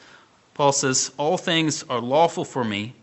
Paul 0.54 0.72
says, 0.72 1.12
All 1.18 1.36
things 1.36 1.84
are 1.88 2.00
lawful 2.00 2.44
for 2.44 2.64
me, 2.64 2.94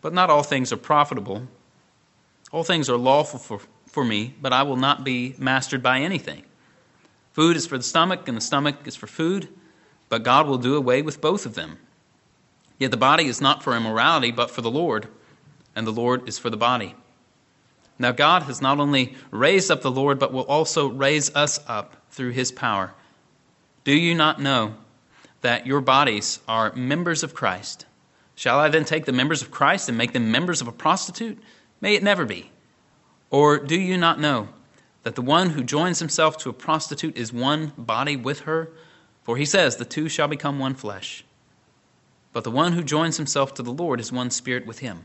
but 0.00 0.12
not 0.12 0.30
all 0.30 0.42
things 0.42 0.72
are 0.72 0.76
profitable. 0.76 1.46
All 2.52 2.64
things 2.64 2.88
are 2.88 2.96
lawful 2.96 3.38
for, 3.38 3.60
for 3.86 4.04
me, 4.04 4.34
but 4.40 4.52
I 4.52 4.62
will 4.62 4.76
not 4.76 5.04
be 5.04 5.34
mastered 5.38 5.82
by 5.82 6.00
anything. 6.00 6.44
Food 7.32 7.56
is 7.56 7.66
for 7.66 7.76
the 7.76 7.84
stomach, 7.84 8.26
and 8.26 8.36
the 8.36 8.40
stomach 8.40 8.76
is 8.86 8.96
for 8.96 9.06
food, 9.06 9.48
but 10.08 10.22
God 10.22 10.46
will 10.46 10.58
do 10.58 10.76
away 10.76 11.02
with 11.02 11.20
both 11.20 11.46
of 11.46 11.54
them. 11.54 11.78
Yet 12.78 12.90
the 12.90 12.96
body 12.96 13.26
is 13.26 13.40
not 13.40 13.62
for 13.62 13.76
immorality, 13.76 14.30
but 14.30 14.50
for 14.50 14.62
the 14.62 14.70
Lord, 14.70 15.08
and 15.78 15.86
the 15.86 15.92
Lord 15.92 16.28
is 16.28 16.40
for 16.40 16.50
the 16.50 16.56
body. 16.56 16.96
Now, 18.00 18.10
God 18.10 18.42
has 18.42 18.60
not 18.60 18.80
only 18.80 19.14
raised 19.30 19.70
up 19.70 19.80
the 19.80 19.92
Lord, 19.92 20.18
but 20.18 20.32
will 20.32 20.42
also 20.42 20.88
raise 20.88 21.34
us 21.36 21.60
up 21.68 21.94
through 22.10 22.30
his 22.30 22.50
power. 22.50 22.92
Do 23.84 23.92
you 23.92 24.16
not 24.16 24.40
know 24.40 24.74
that 25.40 25.68
your 25.68 25.80
bodies 25.80 26.40
are 26.48 26.74
members 26.74 27.22
of 27.22 27.32
Christ? 27.32 27.86
Shall 28.34 28.58
I 28.58 28.68
then 28.70 28.84
take 28.84 29.04
the 29.04 29.12
members 29.12 29.40
of 29.40 29.52
Christ 29.52 29.88
and 29.88 29.96
make 29.96 30.12
them 30.12 30.32
members 30.32 30.60
of 30.60 30.66
a 30.66 30.72
prostitute? 30.72 31.38
May 31.80 31.94
it 31.94 32.02
never 32.02 32.24
be. 32.24 32.50
Or 33.30 33.60
do 33.60 33.78
you 33.78 33.96
not 33.96 34.18
know 34.18 34.48
that 35.04 35.14
the 35.14 35.22
one 35.22 35.50
who 35.50 35.62
joins 35.62 36.00
himself 36.00 36.38
to 36.38 36.50
a 36.50 36.52
prostitute 36.52 37.16
is 37.16 37.32
one 37.32 37.72
body 37.78 38.16
with 38.16 38.40
her? 38.40 38.72
For 39.22 39.36
he 39.36 39.44
says, 39.44 39.76
The 39.76 39.84
two 39.84 40.08
shall 40.08 40.26
become 40.26 40.58
one 40.58 40.74
flesh. 40.74 41.24
But 42.32 42.42
the 42.42 42.50
one 42.50 42.72
who 42.72 42.82
joins 42.82 43.16
himself 43.16 43.54
to 43.54 43.62
the 43.62 43.72
Lord 43.72 44.00
is 44.00 44.10
one 44.10 44.30
spirit 44.30 44.66
with 44.66 44.80
him. 44.80 45.04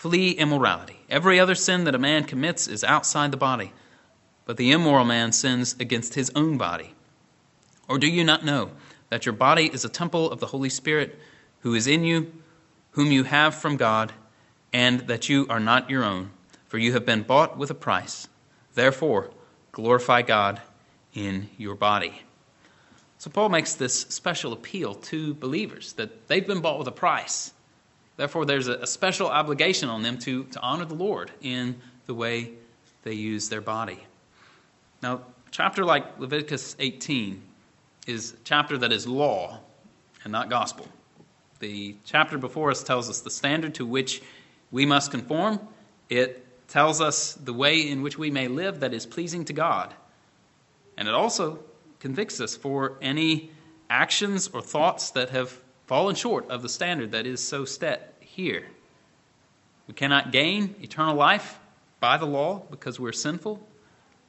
Flee 0.00 0.30
immorality. 0.30 0.98
Every 1.10 1.38
other 1.38 1.54
sin 1.54 1.84
that 1.84 1.94
a 1.94 1.98
man 1.98 2.24
commits 2.24 2.66
is 2.66 2.82
outside 2.82 3.32
the 3.32 3.36
body, 3.36 3.74
but 4.46 4.56
the 4.56 4.72
immoral 4.72 5.04
man 5.04 5.30
sins 5.30 5.76
against 5.78 6.14
his 6.14 6.32
own 6.34 6.56
body. 6.56 6.94
Or 7.86 7.98
do 7.98 8.06
you 8.06 8.24
not 8.24 8.42
know 8.42 8.70
that 9.10 9.26
your 9.26 9.34
body 9.34 9.66
is 9.70 9.84
a 9.84 9.90
temple 9.90 10.30
of 10.30 10.40
the 10.40 10.46
Holy 10.46 10.70
Spirit 10.70 11.18
who 11.58 11.74
is 11.74 11.86
in 11.86 12.02
you, 12.02 12.32
whom 12.92 13.12
you 13.12 13.24
have 13.24 13.54
from 13.54 13.76
God, 13.76 14.14
and 14.72 15.00
that 15.00 15.28
you 15.28 15.46
are 15.50 15.60
not 15.60 15.90
your 15.90 16.02
own, 16.02 16.30
for 16.66 16.78
you 16.78 16.94
have 16.94 17.04
been 17.04 17.22
bought 17.22 17.58
with 17.58 17.70
a 17.70 17.74
price? 17.74 18.26
Therefore, 18.72 19.28
glorify 19.70 20.22
God 20.22 20.62
in 21.12 21.50
your 21.58 21.74
body. 21.74 22.22
So, 23.18 23.28
Paul 23.28 23.50
makes 23.50 23.74
this 23.74 24.00
special 24.00 24.54
appeal 24.54 24.94
to 24.94 25.34
believers 25.34 25.92
that 25.92 26.26
they've 26.26 26.46
been 26.46 26.62
bought 26.62 26.78
with 26.78 26.88
a 26.88 26.90
price. 26.90 27.52
Therefore, 28.20 28.44
there's 28.44 28.68
a, 28.68 28.86
special 28.86 29.28
obligation 29.28 29.88
on 29.88 30.02
them 30.02 30.18
to, 30.18 30.44
to 30.44 30.60
honor 30.60 30.84
the 30.84 30.92
Lord 30.92 31.30
in 31.40 31.80
the 32.04 32.12
way 32.12 32.50
they 33.02 33.14
use 33.14 33.48
their 33.48 33.62
body. 33.62 33.98
Now, 35.02 35.14
a 35.14 35.50
chapter 35.50 35.86
like 35.86 36.20
Leviticus 36.20 36.76
18 36.78 37.40
is 38.06 38.34
a 38.34 38.36
chapter 38.44 38.76
that 38.76 38.92
is 38.92 39.06
law 39.06 39.60
and 40.22 40.30
not 40.30 40.50
gospel. 40.50 40.86
The 41.60 41.96
chapter 42.04 42.36
before 42.36 42.70
us 42.70 42.82
tells 42.82 43.08
us 43.08 43.22
the 43.22 43.30
standard 43.30 43.76
to 43.76 43.86
which 43.86 44.20
we 44.70 44.84
must 44.84 45.10
conform. 45.10 45.58
It 46.10 46.46
tells 46.68 47.00
us 47.00 47.32
the 47.32 47.54
way 47.54 47.88
in 47.88 48.02
which 48.02 48.18
we 48.18 48.30
may 48.30 48.48
live 48.48 48.80
that 48.80 48.92
is 48.92 49.06
pleasing 49.06 49.46
to 49.46 49.54
God. 49.54 49.94
And 50.98 51.08
it 51.08 51.14
also 51.14 51.58
convicts 52.00 52.38
us 52.38 52.54
for 52.54 52.98
any 53.00 53.50
actions 53.88 54.48
or 54.52 54.60
thoughts 54.60 55.12
that 55.12 55.30
have 55.30 55.56
fallen 55.86 56.14
short 56.14 56.50
of 56.50 56.60
the 56.60 56.68
standard 56.68 57.12
that 57.12 57.26
is 57.26 57.42
so 57.42 57.64
set 57.64 58.09
here. 58.34 58.66
We 59.86 59.94
cannot 59.94 60.30
gain 60.30 60.76
eternal 60.80 61.16
life 61.16 61.58
by 61.98 62.16
the 62.16 62.26
law 62.26 62.62
because 62.70 63.00
we're 63.00 63.12
sinful. 63.12 63.66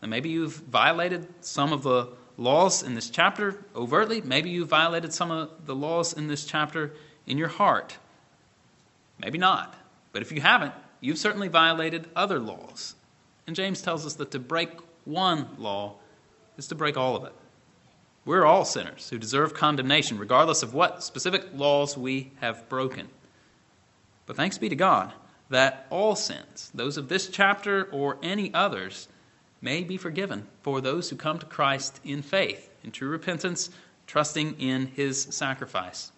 And 0.02 0.10
maybe 0.10 0.30
you've 0.30 0.56
violated 0.56 1.28
some 1.42 1.72
of 1.72 1.84
the 1.84 2.10
laws 2.38 2.82
in 2.82 2.96
this 2.96 3.10
chapter 3.10 3.64
overtly. 3.76 4.22
Maybe 4.22 4.50
you've 4.50 4.70
violated 4.70 5.14
some 5.14 5.30
of 5.30 5.66
the 5.66 5.76
laws 5.76 6.14
in 6.14 6.28
this 6.28 6.46
chapter 6.46 6.94
in 7.28 7.38
your 7.38 7.48
heart. 7.48 7.98
Maybe 9.20 9.38
not. 9.38 9.76
But 10.12 10.24
if 10.24 10.32
you 10.32 10.42
haven't, 10.42 10.74
you've 11.00 11.20
certainly 11.20 11.48
violated 11.48 12.08
other 12.16 12.40
laws. 12.40 12.96
And 13.46 13.56
James 13.56 13.82
tells 13.82 14.06
us 14.06 14.16
that 14.16 14.32
to 14.32 14.40
break 14.40 14.70
one 15.06 15.48
law 15.60 15.96
is 16.58 16.68
to 16.68 16.76
break 16.76 16.98
all 16.98 17.16
of 17.16 17.24
it. 17.26 17.34
We're 18.26 18.46
all 18.46 18.66
sinners 18.66 19.10
who 19.10 19.18
deserve 19.18 19.54
condemnation, 19.54 20.18
regardless 20.18 20.64
of 20.64 20.74
what 20.74 21.04
specific 21.04 21.46
laws 21.54 21.98
we 21.98 22.32
have 22.40 22.68
broken. 22.70 23.08
But 24.26 24.36
thanks 24.36 24.58
be 24.58 24.70
to 24.70 24.76
God 24.76 25.14
that 25.50 25.86
all 25.90 26.16
sins, 26.16 26.72
those 26.74 26.98
of 26.98 27.10
this 27.10 27.28
chapter 27.28 27.84
or 27.92 28.18
any 28.24 28.54
others, 28.54 29.10
may 29.62 29.84
be 29.84 29.98
forgiven 29.98 30.48
for 30.62 30.80
those 30.80 31.10
who 31.10 31.16
come 31.16 31.38
to 31.38 31.46
Christ 31.46 32.00
in 32.06 32.22
faith, 32.22 32.70
in 32.84 32.92
true 32.92 33.10
repentance, 33.10 33.70
trusting 34.08 34.60
in 34.60 34.88
his 34.88 35.22
sacrifice. 35.22 36.12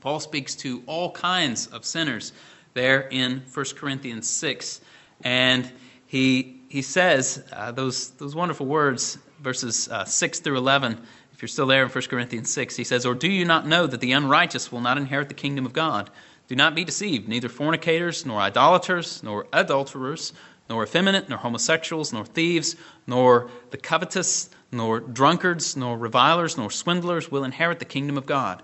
Paul 0.00 0.20
speaks 0.20 0.56
to 0.56 0.82
all 0.86 1.12
kinds 1.12 1.68
of 1.68 1.84
sinners 1.84 2.32
there 2.74 3.02
in 3.08 3.42
1 3.54 3.66
Corinthians 3.76 4.28
6, 4.28 4.80
and 5.22 5.70
he, 6.06 6.60
he 6.68 6.82
says 6.82 7.42
uh, 7.52 7.70
those, 7.72 8.10
those 8.10 8.34
wonderful 8.34 8.66
words, 8.66 9.16
verses 9.40 9.88
uh, 9.88 10.04
6 10.04 10.40
through 10.40 10.58
11 10.58 11.00
if 11.36 11.42
you're 11.42 11.48
still 11.48 11.66
there 11.66 11.82
in 11.82 11.90
1 11.90 12.04
Corinthians 12.04 12.50
6, 12.50 12.76
he 12.76 12.84
says, 12.84 13.04
Or 13.04 13.14
do 13.14 13.28
you 13.30 13.44
not 13.44 13.66
know 13.66 13.86
that 13.86 14.00
the 14.00 14.12
unrighteous 14.12 14.72
will 14.72 14.80
not 14.80 14.96
inherit 14.96 15.28
the 15.28 15.34
kingdom 15.34 15.66
of 15.66 15.74
God? 15.74 16.08
Do 16.48 16.56
not 16.56 16.74
be 16.74 16.84
deceived. 16.84 17.28
Neither 17.28 17.48
fornicators, 17.48 18.24
nor 18.24 18.40
idolaters, 18.40 19.22
nor 19.22 19.46
adulterers, 19.52 20.32
nor 20.68 20.84
effeminate, 20.84 21.28
nor 21.28 21.38
homosexuals, 21.38 22.12
nor 22.12 22.24
thieves, 22.24 22.76
nor 23.06 23.50
the 23.70 23.76
covetous, 23.76 24.50
nor 24.70 25.00
drunkards, 25.00 25.76
nor 25.76 25.96
revilers, 25.96 26.56
nor 26.56 26.70
swindlers 26.70 27.30
will 27.30 27.44
inherit 27.44 27.78
the 27.78 27.84
kingdom 27.84 28.16
of 28.16 28.26
God. 28.26 28.62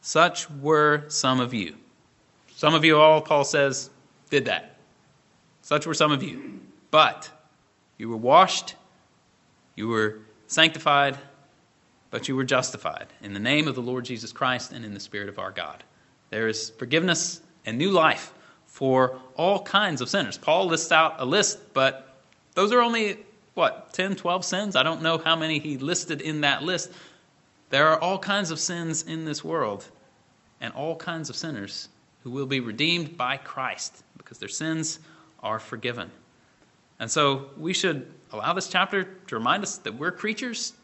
Such 0.00 0.50
were 0.50 1.04
some 1.08 1.40
of 1.40 1.52
you. 1.52 1.74
Some 2.54 2.74
of 2.74 2.84
you 2.84 2.98
all, 2.98 3.20
Paul 3.20 3.44
says, 3.44 3.90
did 4.30 4.44
that. 4.46 4.76
Such 5.62 5.86
were 5.86 5.94
some 5.94 6.12
of 6.12 6.22
you. 6.22 6.60
But 6.90 7.30
you 7.98 8.08
were 8.08 8.16
washed, 8.16 8.74
you 9.76 9.88
were 9.88 10.18
sanctified, 10.46 11.16
but 12.10 12.28
you 12.28 12.34
were 12.34 12.44
justified 12.44 13.06
in 13.22 13.32
the 13.32 13.40
name 13.40 13.68
of 13.68 13.74
the 13.76 13.82
Lord 13.82 14.04
Jesus 14.04 14.32
Christ 14.32 14.72
and 14.72 14.84
in 14.84 14.94
the 14.94 15.00
Spirit 15.00 15.28
of 15.28 15.38
our 15.38 15.52
God. 15.52 15.84
There 16.30 16.48
is 16.48 16.70
forgiveness 16.70 17.40
and 17.66 17.76
new 17.76 17.90
life 17.90 18.32
for 18.66 19.18
all 19.36 19.62
kinds 19.62 20.00
of 20.00 20.08
sinners. 20.08 20.38
Paul 20.38 20.66
lists 20.66 20.92
out 20.92 21.16
a 21.18 21.24
list, 21.24 21.74
but 21.74 22.16
those 22.54 22.72
are 22.72 22.80
only, 22.80 23.18
what, 23.54 23.92
10, 23.92 24.16
12 24.16 24.44
sins? 24.44 24.76
I 24.76 24.82
don't 24.82 25.02
know 25.02 25.18
how 25.18 25.36
many 25.36 25.58
he 25.58 25.76
listed 25.76 26.20
in 26.20 26.40
that 26.42 26.62
list. 26.62 26.90
There 27.70 27.88
are 27.88 28.00
all 28.00 28.18
kinds 28.18 28.50
of 28.50 28.58
sins 28.58 29.02
in 29.02 29.24
this 29.24 29.44
world 29.44 29.86
and 30.60 30.72
all 30.74 30.96
kinds 30.96 31.30
of 31.30 31.36
sinners 31.36 31.88
who 32.22 32.30
will 32.30 32.46
be 32.46 32.60
redeemed 32.60 33.16
by 33.16 33.36
Christ 33.36 34.02
because 34.16 34.38
their 34.38 34.48
sins 34.48 35.00
are 35.42 35.58
forgiven. 35.58 36.10
And 36.98 37.10
so 37.10 37.50
we 37.56 37.72
should 37.72 38.12
allow 38.32 38.52
this 38.52 38.68
chapter 38.68 39.04
to 39.26 39.34
remind 39.34 39.62
us 39.62 39.78
that 39.78 39.94
we're 39.94 40.12
creatures 40.12 40.74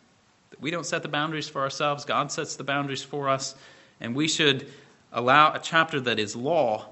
that 0.51 0.61
we 0.61 0.70
don't 0.70 0.86
set 0.86 1.03
the 1.03 1.09
boundaries 1.09 1.49
for 1.49 1.61
ourselves, 1.61 2.05
God 2.05 2.30
sets 2.30 2.57
the 2.57 2.64
boundaries 2.64 3.03
for 3.03 3.28
us. 3.28 3.55
And 4.01 4.14
we 4.14 4.28
should 4.28 4.70
allow 5.16 5.54
a 5.54 5.58
chapter 5.58 5.98
that 5.98 6.18
is 6.18 6.36
law 6.36 6.86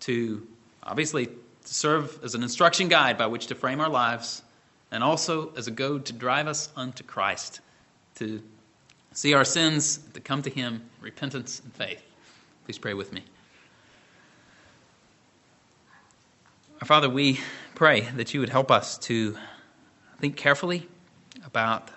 to 0.00 0.46
obviously 0.82 1.28
serve 1.64 2.18
as 2.24 2.34
an 2.34 2.42
instruction 2.42 2.88
guide 2.88 3.16
by 3.16 3.26
which 3.26 3.46
to 3.46 3.54
frame 3.54 3.80
our 3.80 3.88
lives 3.88 4.42
and 4.90 5.04
also 5.04 5.52
as 5.56 5.68
a 5.68 5.70
goad 5.70 6.04
to 6.04 6.12
drive 6.12 6.48
us 6.48 6.68
unto 6.74 7.04
Christ, 7.04 7.60
to 8.16 8.42
see 9.12 9.34
our 9.34 9.44
sins, 9.44 10.00
to 10.14 10.20
come 10.20 10.42
to 10.42 10.50
Him, 10.50 10.82
repentance 11.00 11.60
and 11.64 11.72
faith. 11.72 12.02
Please 12.64 12.76
pray 12.76 12.92
with 12.92 13.12
me. 13.12 13.22
Our 16.80 16.86
Father, 16.86 17.08
we 17.08 17.38
pray 17.76 18.00
that 18.16 18.34
you 18.34 18.40
would 18.40 18.48
help 18.48 18.72
us 18.72 18.98
to 18.98 19.36
think 20.18 20.36
carefully 20.36 20.88
about 21.46 21.88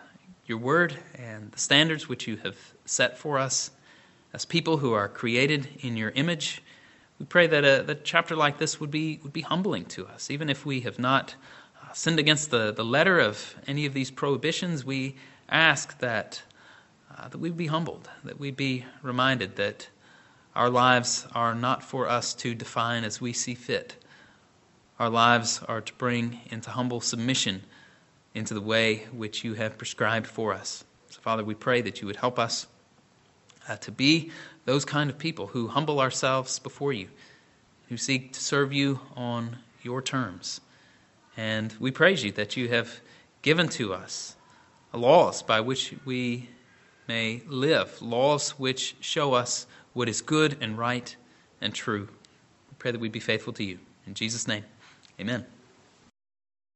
your 0.45 0.59
word 0.59 0.95
and 1.15 1.51
the 1.51 1.59
standards 1.59 2.07
which 2.07 2.27
you 2.27 2.37
have 2.37 2.57
set 2.85 3.17
for 3.17 3.39
us 3.39 3.71
as 4.33 4.45
people 4.45 4.77
who 4.77 4.93
are 4.93 5.07
created 5.07 5.67
in 5.81 5.95
your 5.95 6.09
image. 6.11 6.61
We 7.19 7.25
pray 7.25 7.47
that 7.47 7.63
a, 7.63 7.83
that 7.83 7.97
a 7.99 8.01
chapter 8.03 8.35
like 8.35 8.57
this 8.57 8.79
would 8.79 8.91
be, 8.91 9.19
would 9.23 9.33
be 9.33 9.41
humbling 9.41 9.85
to 9.85 10.07
us, 10.07 10.31
even 10.31 10.49
if 10.49 10.65
we 10.65 10.81
have 10.81 10.97
not 10.97 11.35
uh, 11.81 11.93
sinned 11.93 12.19
against 12.19 12.49
the, 12.49 12.73
the 12.73 12.83
letter 12.83 13.19
of 13.19 13.55
any 13.67 13.85
of 13.85 13.93
these 13.93 14.09
prohibitions, 14.09 14.83
we 14.83 15.15
ask 15.49 15.99
that, 15.99 16.41
uh, 17.15 17.27
that 17.27 17.37
we 17.37 17.51
be 17.51 17.67
humbled, 17.67 18.09
that 18.23 18.39
we 18.39 18.49
be 18.49 18.85
reminded 19.03 19.55
that 19.57 19.87
our 20.55 20.69
lives 20.69 21.27
are 21.33 21.55
not 21.55 21.83
for 21.83 22.09
us 22.09 22.33
to 22.35 22.55
define 22.55 23.03
as 23.03 23.21
we 23.21 23.33
see 23.33 23.53
fit. 23.55 23.95
Our 24.99 25.09
lives 25.09 25.61
are 25.67 25.81
to 25.81 25.93
bring 25.93 26.39
into 26.49 26.71
humble 26.71 27.01
submission 27.01 27.63
into 28.33 28.53
the 28.53 28.61
way 28.61 29.05
which 29.11 29.43
you 29.43 29.53
have 29.53 29.77
prescribed 29.77 30.27
for 30.27 30.53
us. 30.53 30.83
So, 31.09 31.21
Father, 31.21 31.43
we 31.43 31.53
pray 31.53 31.81
that 31.81 32.01
you 32.01 32.07
would 32.07 32.15
help 32.15 32.39
us 32.39 32.67
uh, 33.67 33.77
to 33.77 33.91
be 33.91 34.31
those 34.65 34.85
kind 34.85 35.09
of 35.09 35.17
people 35.17 35.47
who 35.47 35.67
humble 35.67 35.99
ourselves 35.99 36.59
before 36.59 36.93
you, 36.93 37.07
who 37.89 37.97
seek 37.97 38.33
to 38.33 38.39
serve 38.39 38.73
you 38.73 38.99
on 39.15 39.57
your 39.81 40.01
terms. 40.01 40.61
And 41.35 41.73
we 41.79 41.91
praise 41.91 42.23
you 42.23 42.31
that 42.33 42.55
you 42.55 42.69
have 42.69 43.01
given 43.41 43.67
to 43.69 43.93
us 43.93 44.35
laws 44.93 45.41
by 45.41 45.59
which 45.59 45.93
we 46.05 46.49
may 47.07 47.41
live, 47.47 48.01
laws 48.01 48.51
which 48.51 48.95
show 48.99 49.33
us 49.33 49.67
what 49.93 50.07
is 50.07 50.21
good 50.21 50.57
and 50.61 50.77
right 50.77 51.15
and 51.61 51.73
true. 51.73 52.07
We 52.69 52.75
pray 52.77 52.91
that 52.91 53.01
we 53.01 53.09
be 53.09 53.19
faithful 53.19 53.53
to 53.53 53.63
you. 53.63 53.79
In 54.07 54.13
Jesus' 54.13 54.47
name, 54.47 54.63
amen. 55.19 55.52